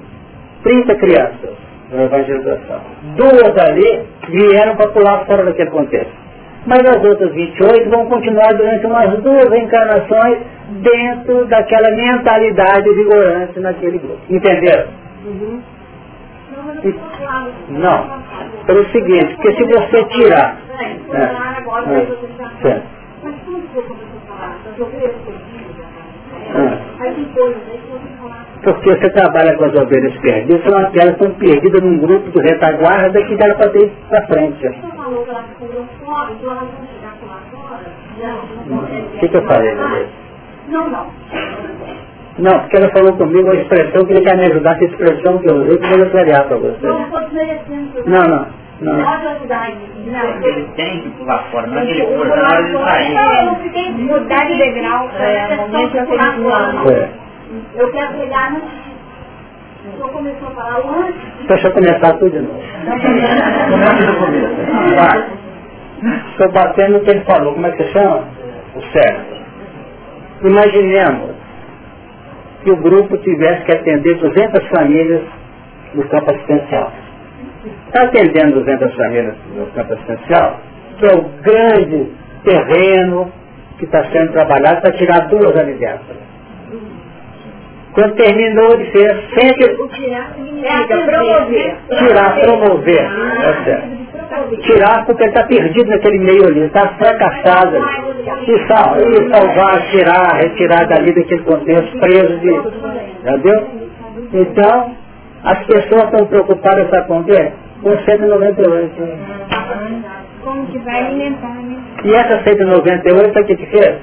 [0.64, 1.50] 30 crianças
[1.90, 2.80] na evangelização.
[3.16, 6.21] Duas ali vieram para pular fora daquele contexto.
[6.66, 10.38] Mas as outras 28 vão continuar durante umas duas encarnações
[10.80, 14.20] dentro daquela mentalidade vigorante naquele grupo.
[14.30, 14.88] Entenderam?
[15.24, 15.60] Uhum.
[17.70, 18.22] Não.
[18.66, 20.56] Pelo seguinte, porque se você tirar.
[20.78, 21.22] É, é,
[22.68, 22.82] é,
[23.22, 23.66] mas como a
[26.58, 28.11] falar?
[28.62, 32.40] Porque você trabalha com as ovelhas perdidas, são aquelas que estão perdidas num grupo de
[32.48, 34.58] retaguarda que dá para ter para frente.
[34.58, 34.68] Que?
[38.70, 39.74] O que, que eu falei,
[40.68, 41.06] Não, não.
[42.38, 45.50] Não, porque ela falou comigo a expressão que ele quer me ajudar, essa expressão que
[45.50, 46.86] eu usei, que eu vou clarear para você.
[48.06, 48.46] Não, não.
[48.80, 48.96] Não.
[48.96, 50.44] Não.
[50.44, 52.06] Ele tem lá fora, não é que ele
[52.78, 53.14] sair.
[53.14, 55.08] Não, eu fiquei mudar de degrau.
[55.18, 55.96] É, momento
[56.90, 57.21] é.
[57.74, 61.46] Eu quero pegar no senhor começou a falar antes.
[61.48, 62.62] Deixa eu começar tudo de novo.
[66.30, 67.52] Estou batendo o que ele falou.
[67.52, 68.24] Como é que chama?
[68.74, 69.42] O certo.
[70.44, 71.32] Imaginemos
[72.62, 75.22] que o grupo tivesse que atender 200 famílias
[75.94, 76.92] no campo assistencial.
[77.86, 80.60] Está atendendo 200 famílias no campo assistencial,
[80.98, 82.12] que é o grande
[82.44, 83.30] terreno
[83.78, 86.31] que está sendo trabalhado para tirar duas ali dentro.
[87.94, 89.76] Quando terminou de ser, sempre...
[89.88, 91.76] Tirar significa promover.
[91.98, 93.00] Tirar, promover.
[93.00, 94.02] É
[94.62, 97.76] tirar porque ele está perdido naquele meio ali, está fracassado.
[97.76, 102.50] E, sal, e salvar, tirar, retirar dali daquele contexto, preso de...
[102.50, 103.68] Entendeu?
[104.32, 104.96] Então,
[105.44, 107.52] as pessoas estão preocupadas, sabe com o quê?
[107.82, 108.92] Com 198.
[110.42, 111.76] Como que vai alimentar, né?
[112.04, 113.98] E essa 198, sabe o que que fez?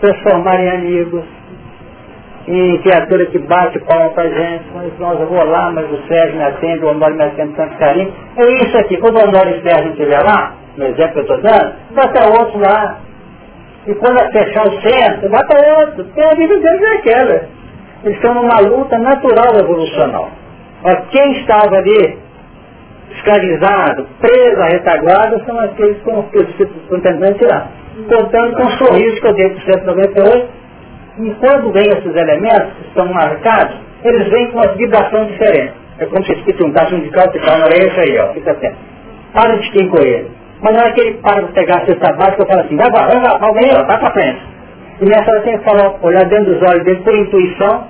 [0.00, 1.24] Transformar em amigos,
[2.48, 6.36] em criatura que bate palma pra gente, mas nós eu vou lá, mas o Sérgio
[6.36, 8.12] me atende, o Honório me atende com tanto carinho.
[8.36, 11.22] É isso aqui, quando o Honório e o Sérgio estiver lá, no exemplo que eu
[11.22, 12.98] estou dando, bota outro lá.
[13.86, 17.56] E quando fechar o centro, bota outro, porque a vida deles é aquela
[18.04, 20.30] estão numa luta natural evolucional.
[21.10, 22.18] quem estava ali
[23.10, 27.70] escravizado, preso retaguarda, são aqueles com que eu estou tentando tirar.
[28.08, 30.48] Contando com um sorriso que eu dei para o 198,
[31.18, 35.72] e quando vem esses elementos que estão marcados, eles vêm com uma vibração diferente.
[35.98, 38.50] É como se escrito um tacho de calça e fala, é esse aí, ó, fica
[38.52, 38.76] atento.
[39.32, 40.30] Para de quem com ele.
[40.60, 42.90] Mas não é que ele para de pegar a cesta básica e fala assim, vai,
[42.90, 44.40] vai, vai, vai, vai, vai, para frente.
[45.00, 47.84] E nessa hora tem que falar, olhar dentro dos olhos dele por intuição,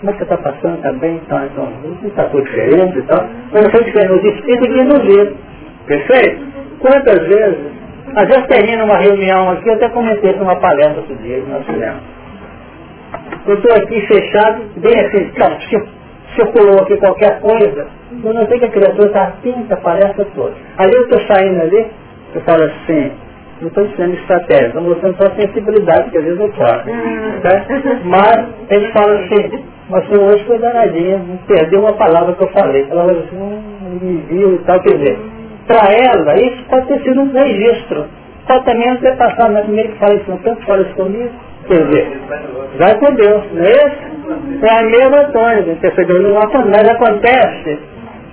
[0.00, 0.76] como é que está passando?
[0.76, 1.18] Está bem?
[1.28, 1.68] Tá, então,
[2.04, 3.26] está tudo diferente e tal.
[3.52, 5.36] Mas não foi diferente nos espíritos que nos ver.
[5.86, 6.46] Perfeito?
[6.80, 7.72] Quantas vezes?
[8.14, 11.64] Às vezes termina uma reunião aqui, eu até comentei numa palestra outro dia que nós
[11.66, 12.13] fizemos.
[13.46, 15.58] Eu estou aqui fechado, bem assim, cara,
[16.34, 17.86] circulou aqui qualquer coisa,
[18.22, 20.54] eu não sei que a criatura está atenta palestra toda.
[20.78, 21.86] Ali eu estou saindo ali,
[22.34, 23.12] eu falo assim,
[23.60, 26.84] não estou dizendo estratégia, estou mostrando só sensibilidade, que às vezes eu faço.
[27.42, 27.64] Tá?
[28.04, 32.86] Mas ele fala assim, mas foi hoje foi danadinha, perdeu uma palavra que eu falei.
[32.90, 35.18] Ela falou assim, hum, me viu e tal, quer dizer,
[35.66, 38.06] para ela isso pode ter sido um registro.
[38.46, 41.30] Pode também não ter passado na primeira que fala isso, não tanto fala isso comigo.
[41.66, 42.20] Quer dizer,
[42.78, 44.14] vai com Deus, não é isso?
[44.62, 45.76] É a mesma coisa,
[46.30, 47.78] nosso mas acontece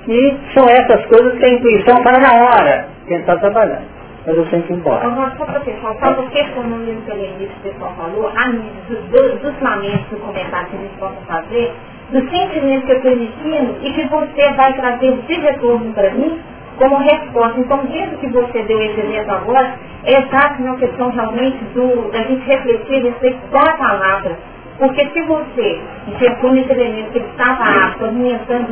[0.05, 4.45] que são essas coisas que a intuição fala na hora, quem está trabalhando mas eu
[4.45, 5.07] tenho que ir embora.
[5.07, 9.61] Agora, só para pessoal, só porque como no início o pessoal falou, a, dos, dos,
[9.61, 11.73] lamentos do comentário que eles possam fazer,
[12.11, 16.39] dos sentimentos que eu estou emitindo e que você vai trazer de retorno para mim
[16.81, 17.59] como resposta.
[17.59, 22.23] Então, desde que você deu esse exemplo agora, é exato uma questão realmente do, da
[22.23, 24.37] gente refletir a respeito da palavra.
[24.79, 28.05] Porque se você enxergou nesse elemento que estava apto,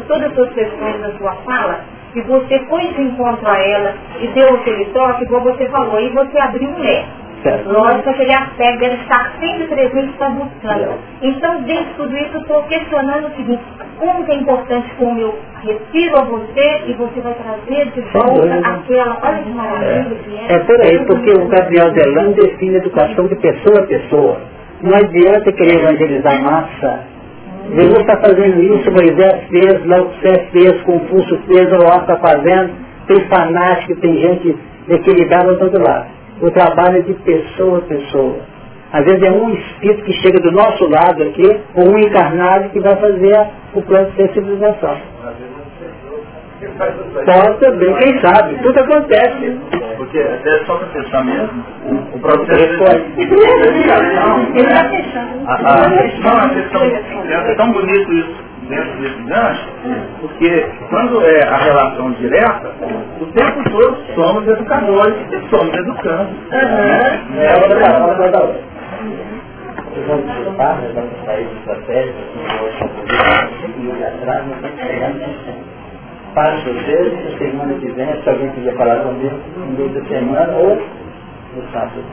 [0.08, 1.82] todas as suas questões da sua fala,
[2.16, 6.10] e você foi de encontro a ela e deu aquele toque, como você falou, e
[6.10, 7.29] você abriu um leque.
[7.66, 11.00] Lógico, aquele aspecto deve estar sempre presente está buscando.
[11.22, 13.64] Então, dentro de tudo isso, estou questionando o seguinte,
[13.98, 18.70] como que é importante como eu respiro a você e você vai trazer de volta
[18.70, 20.56] aquela, olha que maravilha que é.
[20.56, 24.38] É por aí, porque o Gabriel Delano define educação de pessoa a pessoa.
[24.82, 27.20] Não adianta querer evangelizar massa
[27.72, 32.74] Jesus está fazendo isso, Moisés fez, Laodicea fez, Confúcio fez, o está fazendo,
[33.08, 34.58] tem fanático, tem gente
[34.90, 36.08] equilibrada do outro lado.
[36.42, 38.38] O trabalho é de pessoa a pessoa.
[38.92, 42.80] Às vezes é um espírito que chega do nosso lado aqui, ou um encarnado que
[42.80, 44.98] vai fazer o plano de sensibilização.
[47.26, 49.60] Pode também, quem sabe, tudo acontece.
[49.98, 51.64] porque até só para testar mesmo,
[52.14, 55.08] o, processo de identificação, né?
[55.46, 59.68] a, a, não, a questão, é tão bonito isso dentro desse gancho,
[60.22, 62.72] porque quando é a relação direta,
[63.20, 66.36] o tempo todo somos educadores e somos educantes.
[66.50, 67.46] Né?
[67.46, 68.70] É outra coisa da outra.
[70.08, 70.92] Vamos disputar, né?
[70.94, 72.14] vamos sair de estratégia,
[73.78, 75.70] e atrás, nós estamos chegando
[76.34, 80.76] Passo vezes, semana que vem, se alguém quiser falar comigo, no meio da semana ou
[80.76, 82.04] no sábado.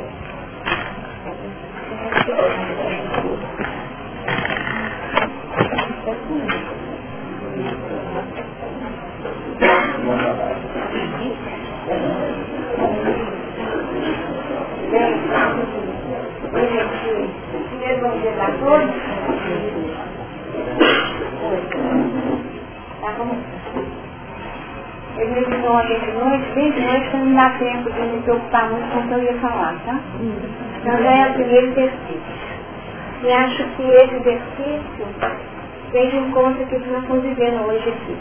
[27.36, 30.00] Dar tempo de me preocupar muito com o que eu ia falar, tá?
[30.80, 32.20] Então já é o primeiro exercício.
[33.22, 35.06] E acho que esse exercício
[35.96, 38.16] vem de encontro que nós estamos vivendo hoje aqui.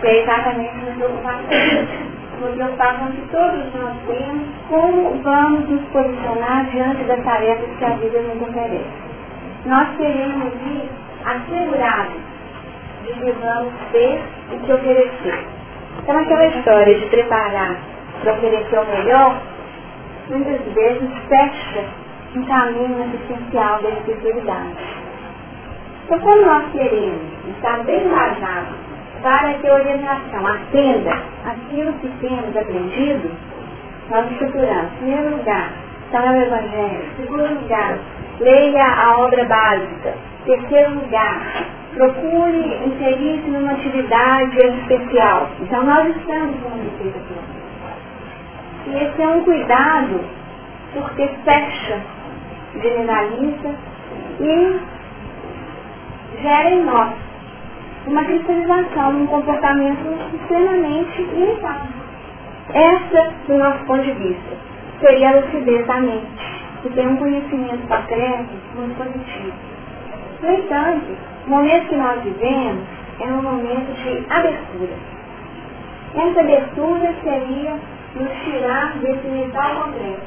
[0.00, 2.42] Que é exatamente me preocupar com isso.
[2.42, 7.84] Me preocupar com que todos nós temos, como vamos nos posicionar diante das tarefas que
[7.84, 8.90] a vida nos oferece.
[9.64, 10.90] Nós queremos ir
[11.24, 12.20] assegurados
[13.04, 14.20] de que vamos ter
[14.52, 15.46] o que oferecer.
[15.98, 17.76] Então aquela história de preparar
[18.22, 19.40] para oferecer o melhor,
[20.28, 21.84] muitas vezes fecha
[22.36, 25.01] um caminho essencial da espiritualidade.
[26.04, 27.22] Então quando nós queremos
[27.56, 28.74] estar bem engajados
[29.22, 31.12] para a orientação atenda
[31.44, 33.30] aquilo que temos aprendido,
[34.10, 34.92] nós estruturamos.
[34.94, 35.70] Em primeiro lugar,
[36.06, 37.04] está no Evangelho.
[37.04, 37.98] Em segundo lugar,
[38.40, 40.14] leia a obra básica.
[40.42, 41.40] Em terceiro lugar,
[41.94, 45.48] procure inserir-se numa atividade especial.
[45.60, 47.18] Então nós estamos numa defesa
[48.86, 50.20] E esse é um cuidado,
[50.92, 52.00] porque fecha,
[52.82, 53.74] generaliza
[54.40, 54.80] e
[56.40, 57.12] gera em nós
[58.06, 61.88] uma cristalização, um comportamento extremamente limitado.
[62.72, 64.56] Essa, do nosso ponto de vista,
[65.00, 69.52] seria a lucidez da mente, que tem um conhecimento concreto muito positivo.
[70.42, 71.16] No entanto,
[71.46, 72.84] o momento que nós vivemos
[73.20, 74.94] é um momento de abertura.
[76.14, 77.78] Essa abertura seria
[78.14, 80.26] nos tirar desse mental complexo,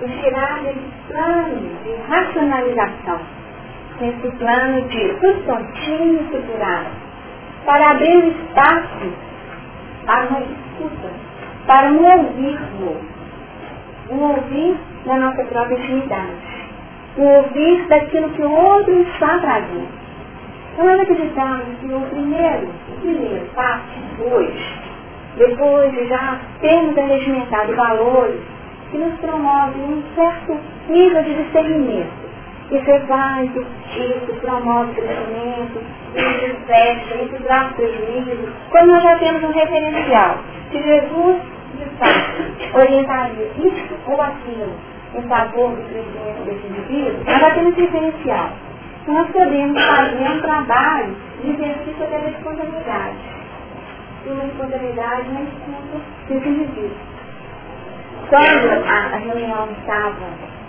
[0.00, 3.20] nos tirar desse plano de racionalização,
[3.98, 6.90] desse plano de substantinho estruturado,
[7.64, 9.12] para abrir o espaço
[10.06, 11.10] para uma escuta,
[11.66, 13.04] para um ouvir novo,
[14.10, 14.76] um ouvir
[15.06, 16.64] da nossa própria intimidade
[17.16, 19.88] o ouvir daquilo que o outro está trazendo.
[20.72, 23.84] Então nós acreditamos que o primeiro, o primeiro passo,
[24.20, 24.74] hoje,
[25.36, 28.40] depois de já termos regimentado valores
[28.90, 32.23] que nos promovem um certo nível de discernimento.
[32.70, 35.82] Isso é válido, isso promove crescimento,
[36.16, 38.48] isso fecha, isso traz prejuízo.
[38.70, 40.38] Quando nós já temos um referencial,
[40.70, 41.42] se Jesus,
[41.78, 44.72] de fato, orientaria isso ou aquilo,
[45.14, 48.50] em favor do crescimento desse indivíduo, nós já temos diferencial.
[49.02, 53.16] Então nós podemos fazer um trabalho de exercício da responsabilidade.
[54.24, 56.96] E uma responsabilidade na escuta desse indivíduo.
[58.30, 60.14] Quando a, a reunião estava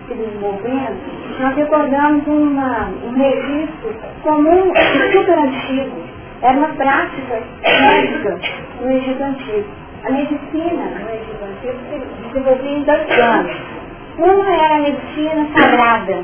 [0.08, 1.00] se desenvolvendo,
[1.40, 4.74] nós recordamos uma, um registro comum
[5.12, 6.04] super antigo.
[6.42, 8.40] Era uma prática médica
[8.82, 9.68] no Egito Antigo.
[10.04, 13.76] A medicina no Egito Antigo se desenvolvia em dois planos
[14.18, 16.24] uma era a medicina sagrada,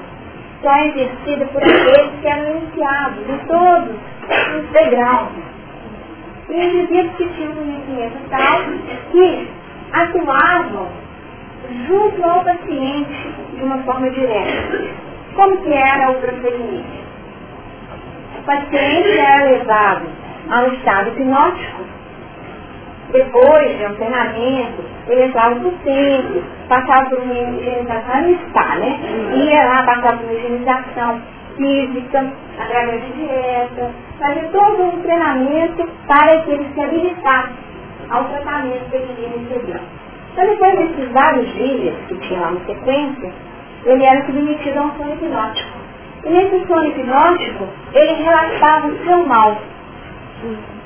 [0.62, 3.96] só exercida por aqueles que eram iniciados de todos
[4.56, 5.30] os degraus.
[6.50, 8.62] E indivíduos que tinham conhecimento tal
[9.12, 9.48] que
[9.92, 10.88] atuavam
[11.88, 15.02] junto ao paciente de uma forma direta.
[15.36, 17.02] Como que era o procedimento?
[18.40, 20.08] O paciente era levado
[20.50, 21.92] ao estado hipnótico
[23.12, 29.00] depois de um treinamento, ele entrava no centro, passava por uma higienização, está, né?
[29.34, 31.22] Ia lá, passava por uma higienização
[31.58, 37.54] física, através de dieta, fazia todo um treinamento para que ele se habilitasse
[38.10, 39.82] ao tratamento que ele ia
[40.32, 43.34] Então, depois desses vários dias que tinha lá na sequência,
[43.86, 45.82] ele era submetido a um sono hipnótico.
[46.24, 49.58] E nesse sono hipnótico, ele relatava o seu mal.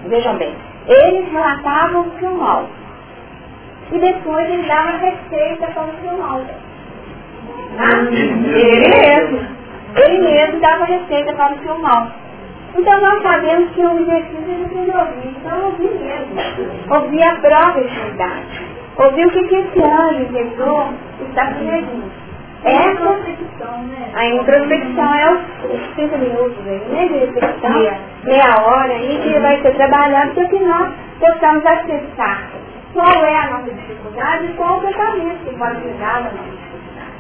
[0.08, 0.54] Vejam bem,
[0.88, 2.68] eles relatavam o seu mal.
[3.92, 6.42] E depois ele dava receita para o seu mal.
[7.78, 9.40] Ah, ele mesmo.
[9.96, 12.08] Ele mesmo dava receita para o seu mal.
[12.78, 15.36] Então nós sabemos que o exercício ele precisa ouvir.
[15.38, 16.96] Então ouvir mesmo.
[16.96, 18.75] Ouvir a própria intimidade.
[18.98, 20.88] Ouvir o que, que esse anjo interior
[21.28, 22.26] está sugerindo.
[22.64, 23.20] Essa,
[24.16, 27.72] a introspecção é os 30 minutos aí, né, de reflexão,
[28.24, 32.50] meia hora aí, que vai ser trabalhado para que nós possamos acessar
[32.96, 34.46] qual é a nossa dificuldade?
[34.46, 37.12] E qual o tratamento que pode ajudar a nossa dificuldade.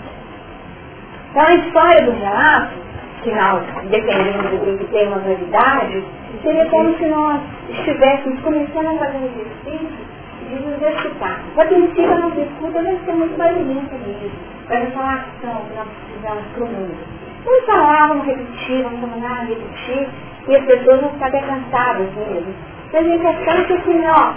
[1.29, 2.73] Então a história do relato,
[3.21, 6.05] que nós, dependendo do grupo, tem uma novidade,
[6.41, 10.14] seria como se nós estivéssemos começando a fazer um exercício
[10.59, 11.39] de nos escutar.
[11.57, 14.31] A princípio, a nossa escuta deve ser muito barulhenta mesmo,
[14.67, 16.97] para essa ação que nós precisamos para o mundo.
[17.45, 20.09] Vamos falar, vamos repetir, vamos repetir,
[20.47, 22.53] e as pessoas vão ficar cansadas mesmo.
[22.93, 24.35] Mas a questão é que nós,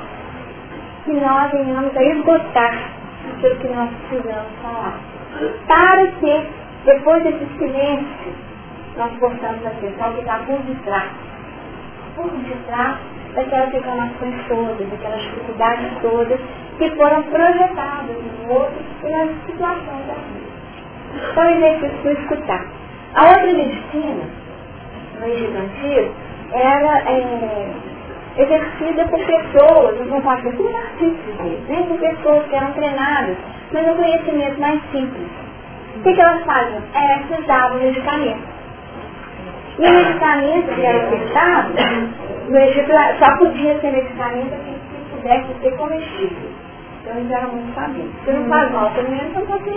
[1.05, 2.75] que nós venhamos a esgotar
[3.29, 4.99] aquilo que nós precisamos falar.
[5.67, 6.47] Para que,
[6.85, 8.33] depois desse silêncio,
[8.97, 11.11] nós possamos acessar o que está por detrás.
[12.17, 12.99] Por detrás
[13.39, 16.41] daquelas reclamações todas, daquelas dificuldades todas
[16.79, 18.75] que foram projetadas no outro
[19.05, 20.49] e nas situações da vida.
[21.31, 22.67] Então, o exercício foi escutar.
[23.15, 24.25] A outra medicina,
[25.21, 26.15] no Egito Antigo,
[26.53, 27.69] era é,
[28.37, 31.35] exercida por pessoas, não pode ser por artistas
[31.69, 31.85] né?
[31.89, 33.37] por pessoas que eram treinadas,
[33.73, 35.29] mas um conhecimento mais simples.
[35.97, 36.83] O que, que elas faziam?
[36.95, 38.59] Essas davam medicamento.
[39.79, 41.73] E o medicamento que era ofertado,
[42.49, 46.51] no Egito só podia ser medicamento que pudesse ser comestível.
[47.03, 48.11] Então eles eram muito sabidos.
[48.25, 49.71] Se não faz mal, pelo menos não pode.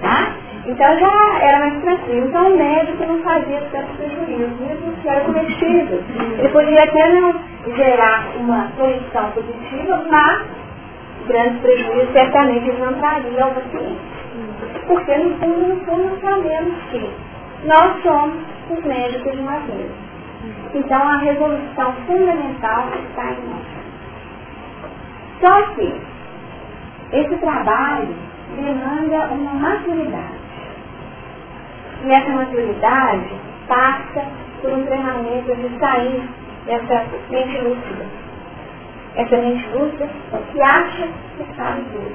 [0.00, 0.32] Tá?
[0.66, 2.26] Então já era mais tranquilo.
[2.28, 6.02] Então o médico não fazia tanto prejuízo, mesmo que era comestível.
[6.38, 7.34] Ele podia até não
[7.76, 10.42] gerar uma solução positiva, mas
[11.26, 13.98] grandes prejuízos certamente ele não traria ao paciente.
[14.86, 17.10] Porque no fundo, no fundo, sabemos que
[17.64, 18.36] nós somos
[18.70, 20.07] os médicos de nós mesmos.
[20.74, 23.78] Então a resolução fundamental está em nós.
[25.40, 25.94] Só que
[27.12, 28.14] esse trabalho
[28.56, 30.38] demanda uma maturidade.
[32.04, 33.34] E essa maturidade
[33.66, 34.26] passa
[34.60, 36.28] por um treinamento de sair
[36.66, 38.06] dessa mente lúcida.
[39.16, 40.08] Essa mente lúcida
[40.52, 42.12] que acha que sabe tudo.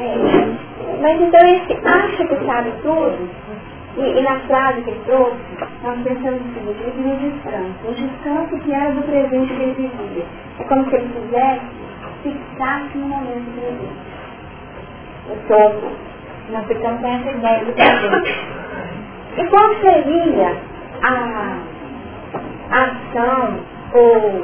[0.00, 1.00] É.
[1.00, 3.30] Mas então esse acha que sabe tudo
[3.96, 5.36] e, e, na frase que ele trouxe,
[5.84, 7.88] nós pensamos o seguinte, ele queria descanso.
[7.88, 10.24] O descanso que era do presente que ele vivia.
[10.58, 11.84] É como se ele quisesse
[12.24, 14.14] fixar-se no momento presente.
[15.30, 15.92] O topo.
[16.50, 18.54] Nós ficamos com essa ideia do presente.
[19.36, 20.56] E qual seria
[21.02, 21.56] a,
[22.70, 23.60] ação
[23.92, 24.42] ou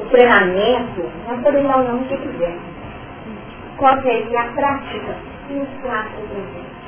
[0.00, 2.56] o treinamento, nós podemos dar o nome que quiser.
[3.76, 5.14] Qual seria a prática
[5.46, 6.78] que nos traz o presente?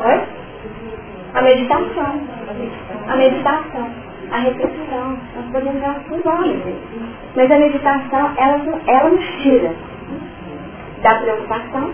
[0.00, 0.20] Oi?
[1.34, 2.20] A meditação.
[3.08, 3.88] A meditação.
[4.32, 5.18] A reflexão.
[5.36, 6.76] Nós podemos dar um nome.
[7.36, 9.72] Mas a meditação, ela, ela nos tira
[11.02, 11.90] da preocupação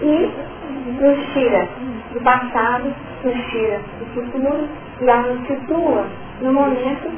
[0.00, 0.30] e
[1.00, 1.68] nos tira
[2.12, 2.94] do passado,
[3.24, 4.68] nos tira do futuro
[5.00, 6.06] e ela nos situa
[6.40, 7.10] no momento,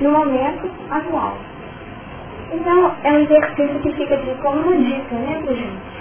[0.00, 1.38] no momento atual.
[2.52, 5.93] Então, é um exercício que fica de como uma dica, né, gente?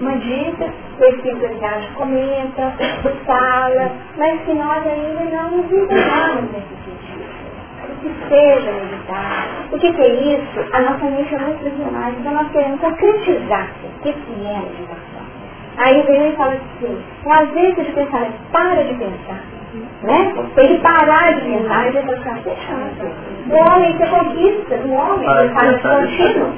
[0.00, 2.72] Uma dica, o Espírito comenta,
[3.26, 7.38] fala, mas que nós ainda não nos entendamos nesse sentido.
[7.88, 10.60] O que seja meditar, o que, que é isso?
[10.72, 15.18] A nossa mente é muito regional, então nós queremos concretizar o que, que é meditação.
[15.78, 19.42] Aí vem e fala assim, às vezes de pensar, para de pensar.
[20.02, 20.32] Né?
[20.54, 23.12] Tem que parar de pensar e já está fechando.
[23.50, 26.52] O homem, você conquista, o homem, ele faz contínuo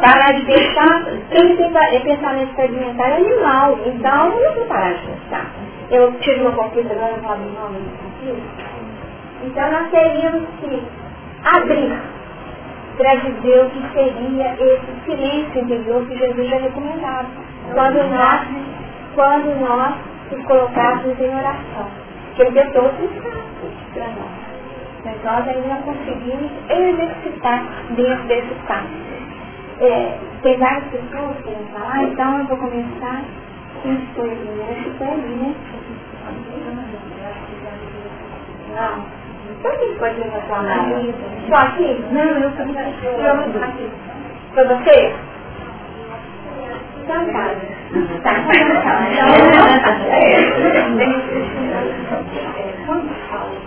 [0.00, 1.06] parar de pensar,
[1.92, 5.46] é pensamento fragmentário animal, então eu não vou parar de pensar.
[5.90, 8.64] Eu tive uma conquista, agora não falo o nome da conquista.
[9.44, 10.82] Então nós teríamos que
[11.44, 11.98] abrir
[12.96, 17.26] para dizer o que seria esse silêncio interior que Jesus já recomendava.
[17.74, 18.40] Quando nós,
[19.14, 19.94] quando nós
[20.30, 21.86] nos colocássemos em oração.
[22.34, 24.46] Que ele deu todo o para nós.
[25.04, 28.88] Mas nós ainda não conseguimos exercitar dentro desse espaço
[29.80, 33.24] é, tem várias pessoas que querem falar, então eu vou começar.
[33.82, 34.72] Quem foi a primeira?
[34.72, 35.54] Acho que foi ali, né?
[38.74, 39.04] Não.
[39.62, 41.14] Por que pode a mão?
[41.48, 42.04] Só aqui?
[42.10, 42.64] Não, eu sou
[43.62, 43.90] aqui.
[44.54, 45.14] Foi você?
[47.02, 47.44] Então tá.
[48.22, 48.32] Tá.
[52.86, 53.60] Quando fala a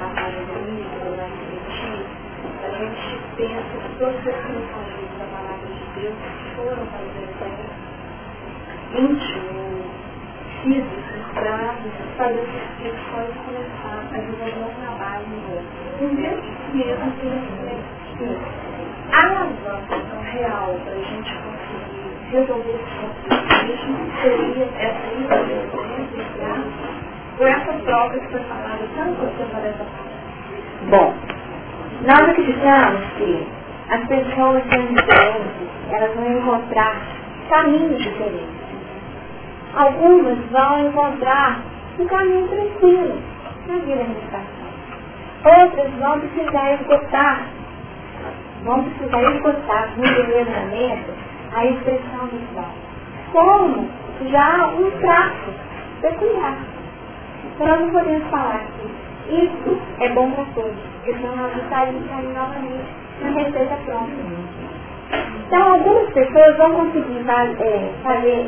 [0.00, 1.98] passagem do livro, vai refletir,
[2.62, 3.06] a gente
[3.36, 6.42] pensa que todas as pessoas Deus foram para o deserto,
[8.94, 9.82] íntimo,
[10.62, 11.74] físico, para
[12.16, 12.46] fazer os
[12.78, 15.24] discos e começar a desenvolver um trabalho
[16.00, 17.28] no mesmo mesmo que
[19.12, 25.82] a alavanca real para a gente conseguir resolver esse conflito seria essa inteligência
[27.36, 30.12] por essa troca que foi falada tanto quanto dessa parte.
[30.88, 31.14] Bom,
[32.02, 33.46] nós acreditamos que
[33.92, 34.62] as pessoas
[34.94, 36.96] diferentes, elas vão encontrar
[37.50, 38.62] caminhos diferentes.
[39.74, 41.60] Algumas vão encontrar
[41.98, 43.22] um caminho tranquilo
[43.66, 44.62] na vida meditação.
[45.44, 47.46] Outras vão precisar esgotar,
[48.64, 51.12] vão precisar esgotar momento
[51.54, 52.72] a expressão visual.
[53.32, 53.90] Como
[54.30, 55.52] já um traço
[56.00, 56.56] peculiar.
[57.44, 62.08] Então nós não podemos falar que isso é bom para todos, porque senão nós estaríamos
[62.34, 64.52] novamente na receita pronta.
[65.46, 68.46] Então algumas pessoas vão conseguir é, fazer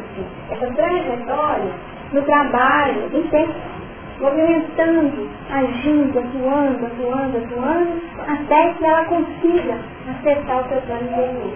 [0.00, 1.72] assim, essa trajetória
[2.12, 3.54] no trabalho intenso,
[4.20, 9.74] movimentando, agindo, atuando, atuando, atuando, até que ela consiga
[10.10, 11.52] acessar o seu plano interior.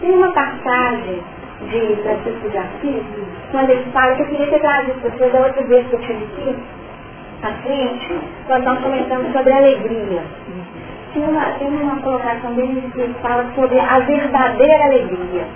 [0.00, 1.22] Tem uma passagem
[1.70, 3.04] de Francisco de Assis,
[3.50, 6.00] quando ele fala que eu queria ter trazido para vocês da outra vez que eu
[6.00, 6.56] tive aqui,
[7.42, 10.22] à frente, quando nós comentamos sobre alegria.
[11.12, 15.46] Tem uma, tem uma colocação dele que fala sobre a verdadeira alegria.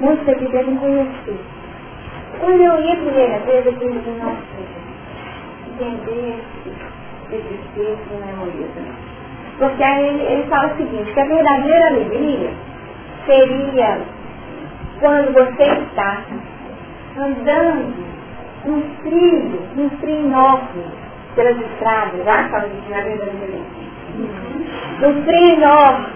[0.00, 1.38] Muitos aqui devem conhecer.
[2.40, 4.78] Quando eu ia a primeira vez, eu pensei, nossa,
[5.80, 6.38] entender
[7.32, 9.08] esse texto não é.
[9.58, 12.50] Porque aí ele, ele fala o seguinte, que a verdadeira alegria
[13.26, 14.00] seria
[15.00, 16.22] quando você está
[17.16, 17.94] andando
[18.66, 20.84] um trilho, um trilho enorme
[21.34, 23.88] pelas estradas, já estava dizendo a verdadeira alegria.
[25.00, 26.08] Um frio enorme,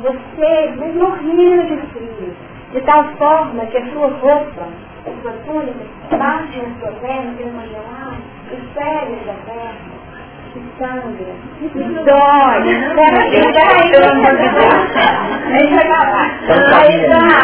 [0.00, 2.34] você morrendo de frio,
[2.72, 4.66] de tal forma que a sua roupa,
[5.06, 5.84] a sua túnica,
[6.16, 8.16] bate na sua perna, que não lá,
[8.50, 9.92] os pés da perna,
[10.54, 12.64] que sangra, que dói,
[16.72, 17.36] aí vai,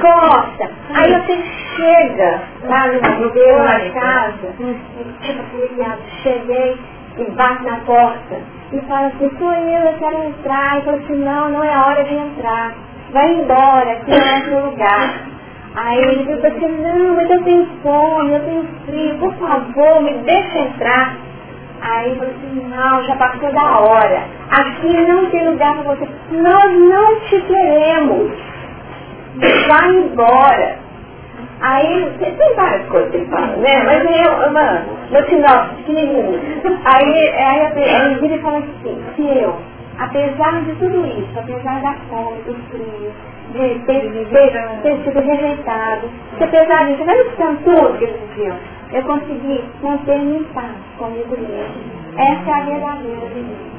[0.00, 1.34] corta, aí você
[1.76, 2.30] chega
[2.64, 3.00] lá no
[3.32, 4.48] meu na casa,
[5.22, 5.44] tipo,
[6.24, 6.76] cheguei
[7.18, 10.78] e bate na porta e fala assim, sou eu, eu quero entrar.
[10.78, 12.72] E fala assim, não, não é hora de entrar.
[13.12, 15.14] Vai embora, aqui não é seu lugar.
[15.76, 20.12] Aí ele fica assim, não, mas eu tenho fome, eu tenho frio, por favor, me
[20.18, 21.16] deixa entrar.
[21.80, 24.22] Aí falou assim, não, já passou da hora.
[24.50, 26.08] Aqui não tem lugar para você.
[26.30, 28.32] Nós não te queremos.
[29.68, 30.83] Vai embora.
[31.66, 33.82] Aí, tem várias coisas que fala, né?
[33.84, 36.38] Mas é uma, no final, pequenininho.
[36.84, 39.56] Aí, aí ele vira e fala assim, que eu,
[39.98, 43.10] apesar de tudo isso, apesar da fome, do frio,
[43.52, 48.54] de ter, ter, ter sido rejeitado, que apesar disso, não escutando tudo que eles
[48.92, 51.74] eu consegui manter-me em paz comigo mesmo.
[52.16, 53.73] Essa é a verdadeira vida.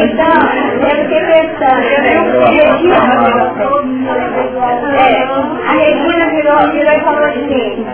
[0.00, 0.34] Então,
[0.82, 1.82] eu fiquei pensando,
[4.94, 5.24] é,
[5.66, 7.86] a Regina virou, virou e falou assim,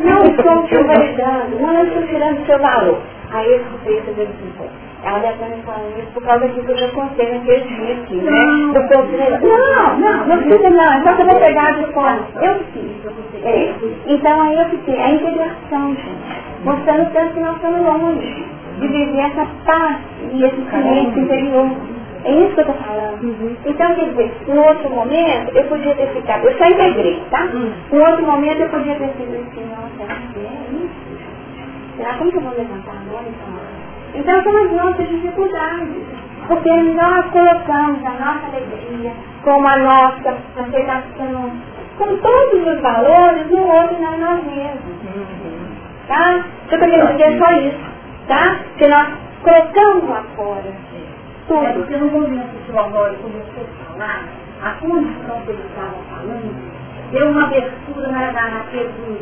[0.00, 2.98] não estou te validando, não estou tirando seu valor.
[3.32, 4.70] Aí eu escutei dele assim,
[5.04, 8.32] ela deve estar me falando isso por causa disso eu já contei naquele aqui, né?
[9.46, 10.36] Não, não, não
[10.70, 12.18] não, é só que eu pegar de fora.
[12.40, 12.60] Eu.
[13.44, 13.74] É.
[14.06, 18.44] Então aí eu fiquei, a integração, gente mostrando tanto que nós estamos longe
[18.80, 19.98] de viver essa paz
[20.32, 21.70] e esse silêncio interior.
[22.24, 23.22] É isso que eu estou falando.
[23.22, 23.56] Uhum.
[23.64, 27.48] Então, quer dizer, em outro momento eu podia ter ficado, eu só integrei, tá?
[27.52, 27.72] Uhum.
[27.92, 31.06] Em outro momento eu podia ter sido assim, nossa, é isso?
[31.96, 33.76] Será como que eu vou levantar agora então?
[34.14, 36.26] Então são as nossas dificuldades.
[36.48, 39.12] Porque nós colocamos a nossa alegria
[39.42, 41.52] como a nossa aceitação,
[41.98, 44.96] com todos os valores no outro e não nós mesmos.
[45.14, 45.55] Uhum.
[46.06, 46.44] Tá?
[46.70, 47.78] Eu querendo dizer é só isso.
[48.28, 48.56] Tá?
[48.78, 49.08] Que nós
[49.42, 50.72] colocamos lá fora.
[51.48, 51.64] Tudo.
[51.64, 54.24] É porque no momento que o Amor começou a falar,
[54.62, 59.20] a condição que ele estava falando, deu uma abertura na, na, naquele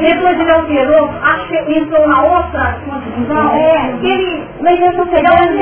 [0.00, 3.56] depois ele alterou, acho que entrou uma outra condição.
[3.56, 5.58] É, ele, mas eu estou pegando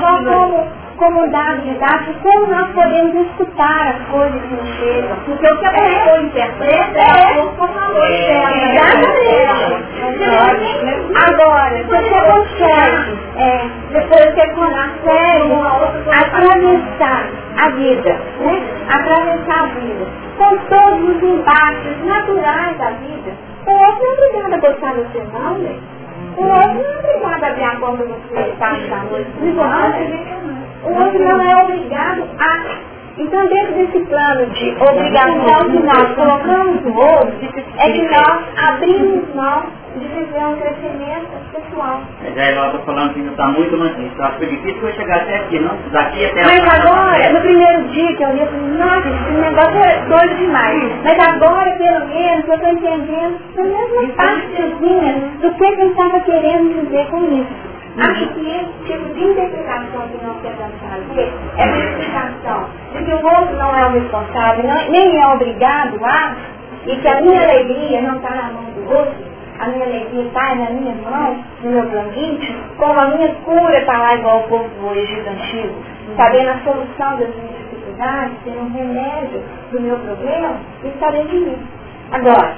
[0.00, 5.16] só como comunidade didática, como nós podemos escutar as coisas que nos chegam.
[5.26, 8.58] Porque o que a pessoa interpreta é o valor dela.
[10.10, 11.08] Exatamente.
[11.30, 15.52] Agora, se você consegue, é, depois você consegue
[16.10, 17.22] atravessar
[17.58, 18.77] a vida, né?
[18.88, 20.06] Atravessar a vida,
[20.38, 23.32] com todos os embates naturais da vida,
[23.66, 25.78] o outro não é obrigado a gostar de você não, né?
[26.36, 29.14] O outro não é obrigado a abrir a porta você está achando.
[30.84, 32.58] O outro não é obrigado a
[33.18, 37.34] Então, dentro desse plano de obrigação que nós colocamos no outro,
[37.78, 39.62] é que nós abrimos mão
[39.98, 42.00] de viver um crescimento pessoal.
[42.22, 44.12] Mas aí ela está falando que ainda está muito longe.
[44.16, 45.76] Eu acho que difícil eu chegar até aqui, não?
[45.92, 49.78] Daqui até Mas agora, no primeiro dia que eu li, eu falei, nossa, esse negócio
[49.78, 50.92] é doido demais.
[51.04, 56.84] Mas agora, pelo menos, eu estou entendendo a mesma partezinha do que eu estava querendo
[56.84, 57.68] dizer com isso.
[57.98, 63.10] Acho que esse tipo de interpretação que nós tentamos fazer é a explicação de que
[63.10, 66.36] o outro não é o responsável, não, nem é obrigado a,
[66.86, 69.14] e que a minha alegria não está na mão do outro,
[69.58, 73.98] a minha alegria está na minha mão, no meu íntimo, como a minha cura está
[73.98, 75.74] lá igual o povo Egito antigo,
[76.16, 81.38] sabendo a solução das minhas dificuldades, tendo um remédio do meu problema, está dentro de
[81.38, 81.58] mim.
[82.12, 82.54] Agora,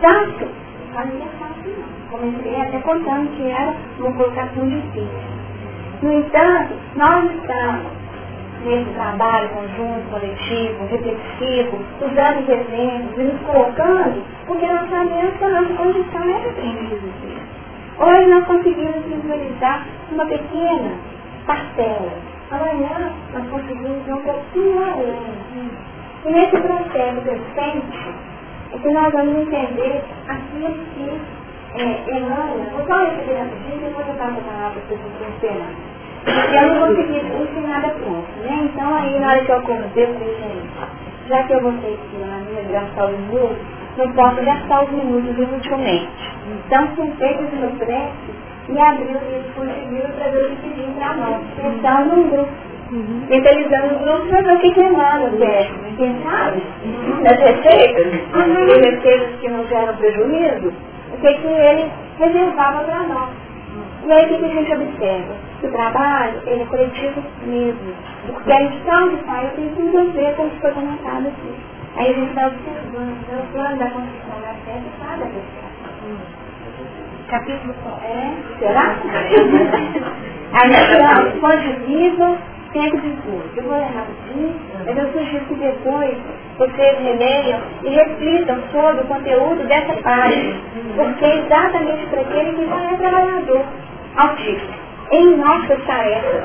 [0.00, 0.48] tanto,
[0.96, 1.74] a minha fácil
[2.10, 5.08] não comecei até contando que era uma colocação difícil.
[6.02, 8.03] No entanto, nós estamos
[8.64, 15.44] nesse trabalho conjunto, coletivo, repetitivo, usando os exemplos e nos colocando, porque nós sabemos que
[15.44, 17.42] a nossa condição é de viver.
[17.98, 20.92] Hoje nós conseguimos visualizar uma pequena
[21.46, 22.12] parcela.
[22.50, 25.70] Amanhã nós conseguimos um pouquinho além.
[26.24, 28.14] E nesse processo recente
[28.72, 31.20] é que nós vamos entender aquilo que
[31.76, 35.93] é, Emmanuel, vou só receber rapidinho, depois eu a palavra para vocês ensinar.
[36.26, 38.70] Eu não vou conseguir ensinar nada pronto, né?
[38.70, 41.98] Então aí na hora que eu acordei, eu falei, gente, já que eu vou ter
[42.10, 43.58] que na minha gastar os minutos,
[43.96, 46.32] não posso gastar os minutos inutilmente.
[46.46, 48.34] Então, com feitas no prece,
[48.68, 51.42] e abriu e eles conseguiram trazer o que pediu para nós.
[51.58, 52.50] Então, num grupo.
[52.92, 53.26] Uhum.
[53.28, 55.70] Mentalizando o grupo para ver o que que Emmanuel quer.
[55.96, 56.62] Quem sabe?
[57.22, 58.68] Das receitas, uhum.
[58.68, 60.72] e receitas que não geram prejuízo,
[61.12, 63.30] o que, que ele reservava para nós.
[64.06, 65.34] E aí o que, que a gente observa?
[65.60, 67.94] Que o trabalho ele é coletivo mesmo.
[68.26, 71.54] Porque a lição que sai eu tenho que resolver como foi comentado aqui.
[71.96, 75.64] Aí a gente vai observando né, o plano da construção da fé de cada pessoa.
[77.28, 77.74] Capítulo
[78.04, 78.96] é, será?
[80.52, 82.38] Aí nós fonte viva,
[82.74, 83.50] tempo de curso.
[83.56, 84.54] Eu vou ler rapidinho,
[84.84, 86.14] mas eu sugiro que depois
[86.58, 90.56] vocês releiam e reflitam sobre o conteúdo dessa página,
[90.94, 93.64] porque é exatamente para aquele que já é trabalhador
[94.16, 94.74] autista,
[95.12, 96.44] em nossas tarefas.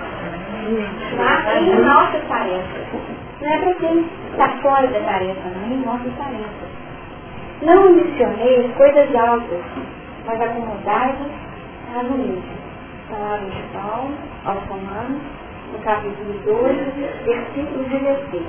[1.17, 1.59] Tá?
[1.59, 2.85] Em nossas tarefas.
[3.41, 6.69] Não é para quem está fora da tarefa, não, em nossas tarefas.
[7.61, 9.59] Não ambicioneis coisas altas,
[10.25, 11.27] mas acomodai-vos
[11.95, 12.59] às humildes.
[13.09, 14.13] Palavras de Paulo
[14.45, 15.21] aos Romanos,
[15.71, 16.75] no capítulo 12,
[17.25, 18.43] versículo 16.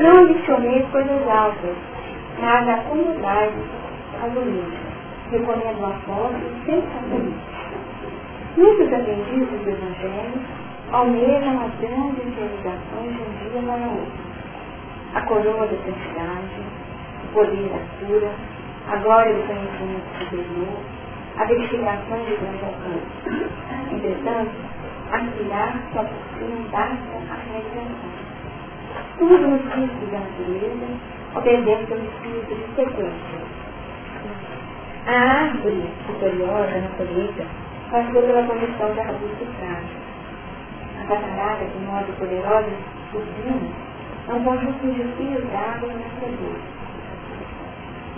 [0.00, 1.76] Não ambicioneis coisas altas,
[2.40, 3.64] mas acomodai-vos
[4.22, 4.78] às humildes.
[5.30, 7.53] Recomendo a forma sem sacrifício.
[8.56, 10.40] Muitos aprendizes do Evangelho
[10.92, 14.24] almejam as grandes realizações de um dia para outro.
[15.12, 16.62] A coroa da santidade,
[17.24, 18.30] o poder da cura,
[18.86, 20.78] a glória do conhecimento superior,
[21.36, 23.50] a verificação de grande alcance.
[23.92, 24.52] Entretanto,
[25.10, 28.24] aspirar só possui basta a realização.
[29.18, 30.86] Tudo no ciclo da natureza
[31.34, 33.54] obedece ao espírito de sequência.
[35.06, 40.04] A árvore superior da natureza passou pela condição de arbusto frágil.
[41.00, 42.70] A catarata, de modo poderosa,
[43.10, 43.70] sublime,
[44.28, 46.56] é um conjunto de fios d'água nascedor.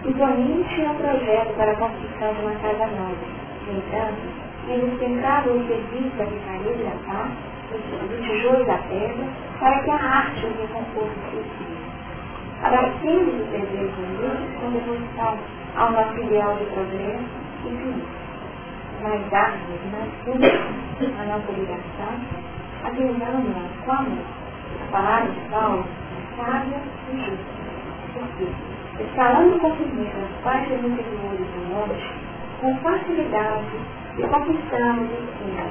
[0.05, 3.27] Imponente é um projeto para a construção de uma casa nova.
[3.67, 4.23] No entanto,
[4.69, 7.31] é indispensável o serviço da vicaria da paz,
[7.73, 9.27] do tijolo da pedra,
[9.59, 11.77] para que a arte o reconforte possível.
[12.63, 15.39] Abracemos os desejos humildes com devoção
[15.77, 17.25] ao nosso ideal de progresso
[17.65, 18.07] infinito.
[18.07, 18.26] Mais
[19.13, 22.15] árvores, mais simples, a nossa ligação,
[22.85, 24.19] avisando-nos como
[24.83, 25.85] a palavra de Paulo,
[26.37, 26.81] sábia
[27.13, 27.57] e justa.
[28.15, 28.77] Por quê?
[29.01, 32.15] escalando com firmeza as faixas interiores do monte,
[32.61, 33.77] com facilidade
[34.19, 35.67] e conquistamos o cima,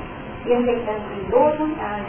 [0.45, 2.05] e aceitando de boa vontade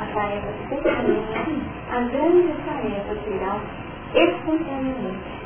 [0.00, 3.60] a tarefa pequenina, as grandes tarefas virão
[4.14, 5.40] espontaneamente.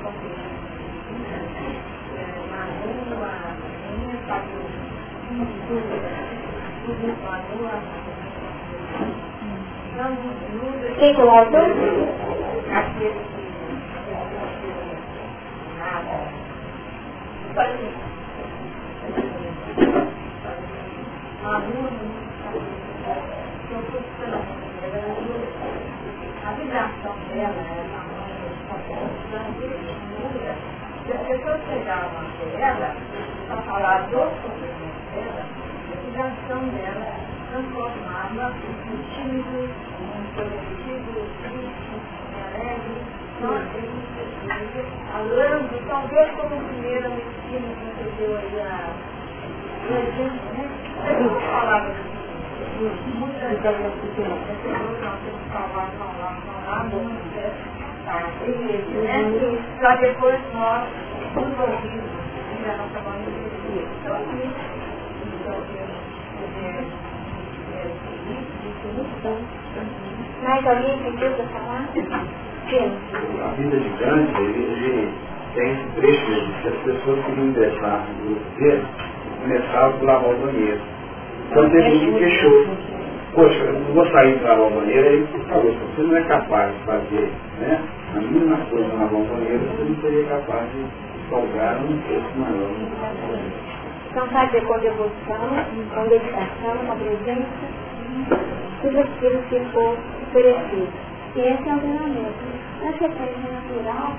[5.33, 5.49] uma
[21.55, 21.89] aluno,
[26.45, 28.31] a vibração dela era uma mãe,
[31.05, 32.89] se as pessoas chegavam até ela,
[33.47, 37.09] para falar do sofrimento dela, a vibração dela
[37.49, 41.13] transformava em tímido, em coletivo,
[41.43, 41.95] triste,
[42.43, 42.97] alegre,
[45.11, 49.13] falando, talvez como primeira medicina que deu aí a
[49.83, 50.63] o exemplo, né?
[51.03, 51.95] As palavras
[53.15, 57.01] muitas das pessoas não têm que falar, falar, falar, né?
[59.79, 60.87] Para depois nós
[61.35, 62.23] nos ouvirmos
[62.53, 62.99] e a nossa
[64.01, 64.72] Então, então,
[70.43, 71.89] mais alguém pediu para falar?
[73.43, 75.09] A vida de Gandhi, ele
[75.55, 76.25] tem esse trecho
[76.61, 78.87] que as pessoas queriam deixar do governo
[79.41, 80.81] começavam por lavar o banheiro.
[81.51, 82.67] Então teve um que queixou.
[83.35, 86.21] Poxa, eu não vou sair para lavar o banheiro, ele falou, se você não é
[86.23, 87.81] capaz de fazer né,
[88.15, 93.72] a mínima coisa lavar o banheiro, você não seria capaz de folgar um texto maior.
[94.13, 95.49] Então fazer com devoção,
[95.91, 97.47] com dedicação, com presença,
[98.83, 100.93] tudo aquilo que for oferecido.
[101.35, 102.45] E esse é o treinamento.
[102.83, 104.13] Na sequência natural,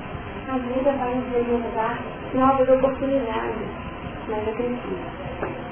[0.49, 2.01] a vida vai nos reservar
[2.35, 3.55] novas oportunidades.
[4.29, 4.99] Mas acredito,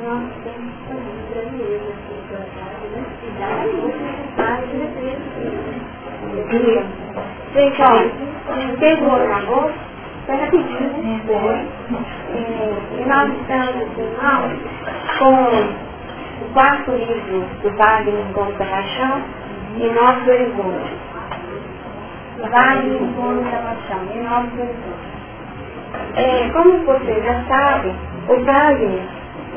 [0.04, 2.14] nós temos também brasileiros aqui
[7.54, 8.06] Gente, olha,
[8.70, 9.68] o acabou,
[10.26, 11.66] foi rapidinho, foi.
[12.34, 14.52] E nós estamos, irmãos,
[15.18, 19.22] com o quarto livro do Wagner Encontro da Paixão
[19.76, 20.92] e Novos Horizontes.
[22.38, 25.12] Wagner Encontro da Paixão e Novos Horizontes.
[26.14, 27.94] É, como vocês já sabem,
[28.28, 29.02] o Wagner,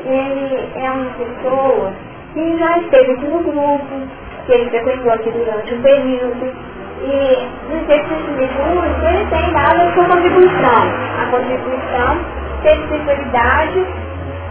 [0.04, 1.92] ele é uma pessoa
[2.32, 4.08] que já esteve aqui no grupo,
[4.46, 6.54] que ele frequentou aqui durante um período,
[7.02, 10.82] e no exercício de ele tem dado a sua contribuição.
[11.20, 12.36] A contribuição
[12.72, 13.86] especialidade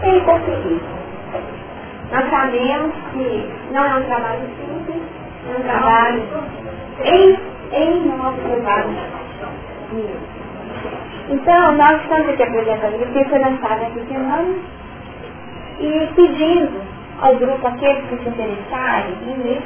[0.02, 0.80] em conseguir.
[2.12, 5.02] Nós sabemos que não é um trabalho simples,
[5.48, 6.22] é um trabalho
[7.04, 7.38] em,
[7.72, 8.96] em nosso trabalho.
[11.28, 14.54] Então, nós estamos aqui apresentando o que foi lançado essa semana
[15.80, 16.80] e pedindo
[17.20, 19.62] ao grupo, aqueles que se interessarem em ler,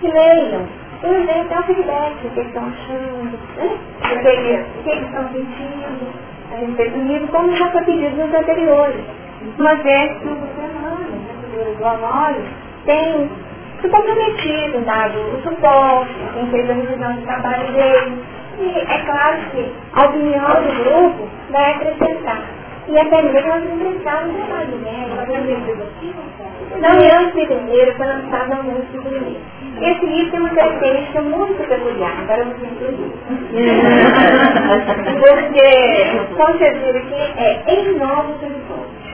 [0.00, 0.83] que leiam.
[1.02, 3.78] Eles deem até o feedback, o que estão achando, né?
[4.78, 6.12] o que eles estão sentindo
[6.52, 9.04] a respeito do livro, como já foi pedido nos anteriores.
[9.58, 10.64] Uma vez que você
[11.78, 12.42] do Honório
[12.84, 13.30] tem
[13.80, 18.24] se comprometido, dado o suporte, tem feito a revisão de trabalho dele.
[18.58, 22.42] E é claro que a opinião do grupo vai acrescentar.
[22.86, 25.14] E até mesmo nós enfrentamos o trabalho médico,
[26.80, 29.40] não é antes de primeiro, foi lançado no mês de primeiro.
[29.80, 33.12] Esse livro tem uma característica muito peculiar, agora eu vou incluir.
[35.20, 39.04] Porque, com certeza, que é em novos horizontes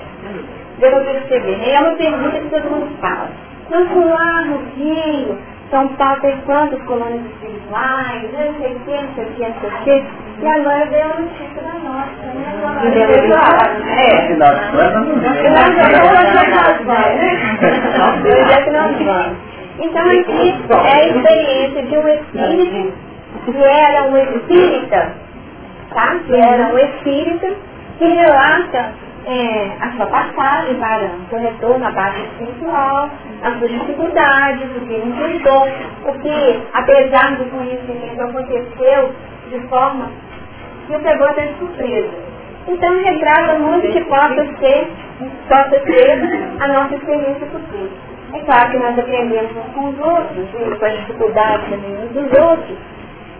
[0.81, 1.57] devo perceber.
[1.59, 1.73] Né?
[1.73, 3.29] É uma pergunta que todo mundo fala.
[3.67, 5.39] Então, lá no Rio,
[5.71, 9.55] São Paulo tem quantas colônias espirituais, não sei o que, não sei o que, não
[9.61, 10.05] sei o que.
[10.41, 12.45] E agora veio a notícia da nossa, né?
[19.31, 19.50] É.
[19.81, 22.93] Então aqui é a experiência de um espírito
[23.47, 25.13] que era um espírita,
[25.95, 26.19] tá?
[26.27, 27.49] Que era um espírita
[27.99, 28.93] que relata
[29.27, 33.11] é, a sua passagem para o retorno à base espiritual,
[33.43, 35.69] as suas dificuldades, o que enfrentou,
[36.07, 39.15] o que, apesar do conhecimento, aconteceu
[39.51, 40.11] de forma
[40.87, 42.11] que o pegou até de surpresa.
[42.69, 44.91] Então retrata muito que possa ser,
[45.49, 46.23] possa ser
[46.61, 48.10] a nossa experiência futura.
[48.33, 52.11] É claro que nós aprendemos uns com os outros, e com as dificuldades também uns
[52.13, 52.79] dos outros.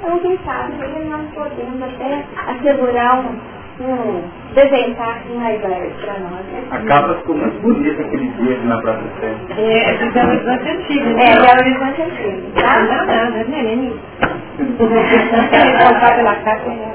[0.03, 0.73] Então, quem sabe,
[1.09, 3.39] nós podemos até assegurar um,
[3.85, 4.23] um
[4.55, 6.45] desenhar mais leve para nós.
[6.47, 6.65] Né?
[6.71, 9.35] A capa ficou muito bonita aquele dia na Praça Sé.
[9.59, 11.05] É, é Belo Horizonte Antigo.
[11.11, 11.23] Né?
[11.23, 12.53] É, Belo Horizonte Antigo.
[12.55, 12.81] Tá?
[12.81, 14.01] Não, não, não é nem isso.
[14.79, 16.95] Voltar pela capa, né?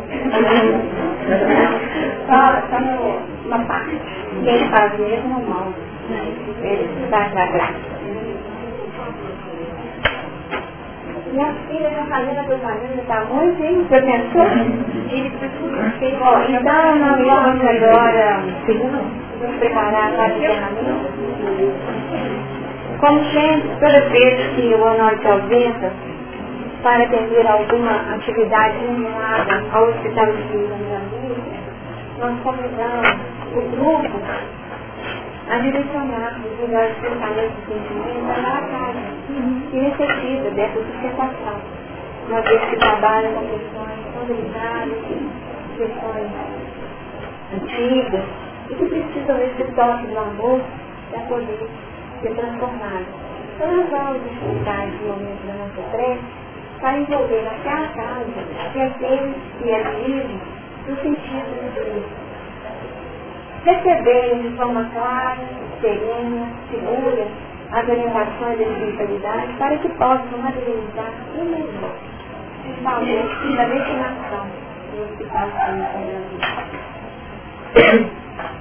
[2.27, 4.01] Só, só no, uma parte.
[4.43, 5.73] Quem faz mesmo mal.
[6.61, 7.75] Ele vai atrás.
[11.31, 13.85] Minha filha está fazendo a propaganda, está muito, hein?
[13.89, 14.45] Você pensou?
[16.19, 18.39] Bom, então nós vamos agora
[19.41, 21.05] nos preparar para o encerramento.
[22.99, 25.91] Como sempre, toda vez que o Honório se ausenta,
[26.81, 30.75] para atender alguma atividade remunerada ao Hospital de Vida
[32.19, 33.09] nós convidamos
[33.55, 34.19] o grupo
[35.49, 38.99] a direcionarmos os melhores pensamentos e sentimentos à casa,
[39.69, 41.61] que necessita dessa sustentação,
[42.27, 44.25] uma vez que trabalha com questões tão
[45.77, 46.31] questões
[47.53, 48.23] antigas,
[48.69, 50.61] e que precisam desse toque do amor
[51.11, 51.67] para poder
[52.21, 53.05] ser transformado.
[53.55, 56.23] Então nós vamos utilizar esse momento da nossa prece
[56.81, 58.25] para envolver até a casa
[58.73, 60.39] que é Deus e é livre
[60.87, 62.03] no sentido de Deus.
[63.65, 65.37] Receberem de forma clara,
[65.81, 67.27] serena, segura,
[67.71, 71.95] as orientações da espiritualidade para que possam materializar o melhor,
[72.61, 74.45] principalmente da destinação
[74.91, 76.41] do Hospital Santa Brasil.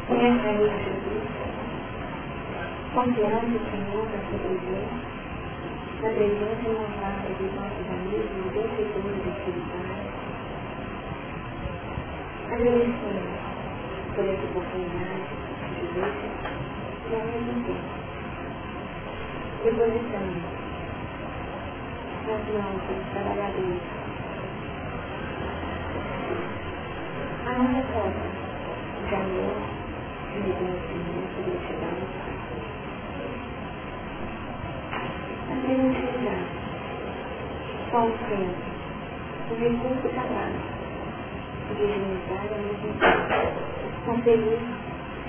[0.09, 1.25] Conhecemos Jesus,
[2.95, 4.97] confiando o Senhor na sua presença,
[6.01, 10.09] na presença renovada dos nossos amigos e benfeitores espirituais,
[12.51, 13.54] agradecemos
[14.15, 15.27] por essa oportunidade
[15.75, 16.31] de vivência
[17.11, 17.95] e ao mesmo tempo
[19.65, 20.43] depositamos
[22.27, 23.83] nas mãos dos trabalhadores
[27.45, 28.27] a nossa forma
[29.09, 29.57] de amor,
[30.33, 31.97] de reconhecimento, de gratidão,
[35.51, 36.55] a credencialidade,
[37.91, 38.55] como sendo
[39.51, 40.61] o recurso sagrado
[41.69, 43.74] de dignidade ao mesmo tempo,
[44.05, 44.61] conferir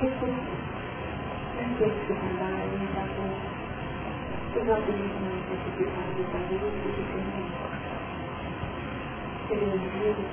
[0.01, 0.65] recursos
[1.57, 3.31] aqueles que trabalham em favor
[4.53, 7.49] dos organismos necessitados da luz e do Senhor.
[9.47, 10.23] Tecnologia de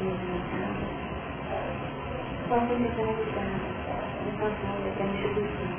[2.49, 5.73] possam ser canalizadas em favor daquela instituição.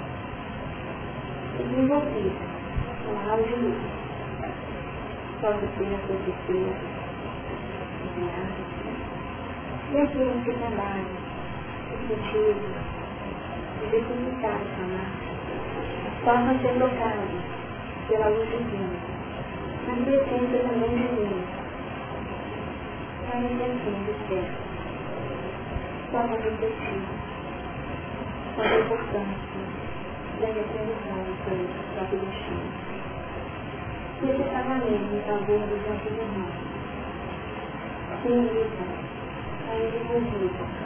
[1.58, 2.44] Desenvolvida
[3.04, 3.12] com
[3.44, 3.82] de luz,
[5.94, 6.76] a sua defesa,
[8.04, 8.64] enviada,
[9.92, 11.23] e aqueles que trabalham,
[11.94, 12.58] objetivos,
[13.80, 17.54] de decomunicar essa marca, ser tocados
[18.08, 18.98] pela luz divina,
[19.88, 21.46] na presença também de Deus,
[23.28, 24.48] na intenção de ser,
[26.12, 27.02] possam refletir
[28.56, 29.64] sobre a importância
[30.40, 31.34] da realização do
[31.96, 32.94] próprio destino.
[34.22, 36.56] E esse pagamento em favor dos nossos irmãos,
[38.24, 38.40] sim,
[39.70, 40.83] ainda envolvida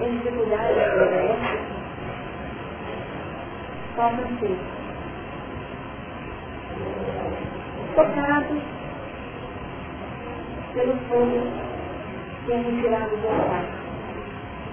[0.00, 1.60] em dificuldades domésticas,
[3.96, 4.56] possam ser
[7.94, 8.62] tocados
[10.74, 11.40] pelo fogo
[12.44, 13.64] que é retirado do altar.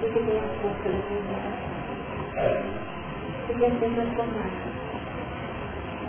[0.01, 1.69] E que tem a força da comunicação
[3.49, 4.79] e que é ser transformados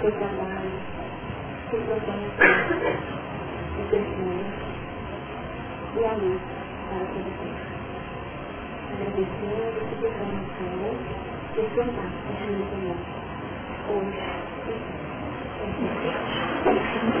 [0.00, 0.95] seu trabalho,
[1.66, 2.28] o programa
[3.76, 4.46] de testemunho
[5.96, 6.40] e a luz
[6.88, 7.58] para todos nós.
[8.92, 10.94] Agradecendo e pegando o Senhor,
[11.54, 11.90] que o Senhor
[12.26, 13.16] continue conosco,
[13.90, 14.22] hoje
[14.66, 15.74] e
[16.62, 17.15] sempre.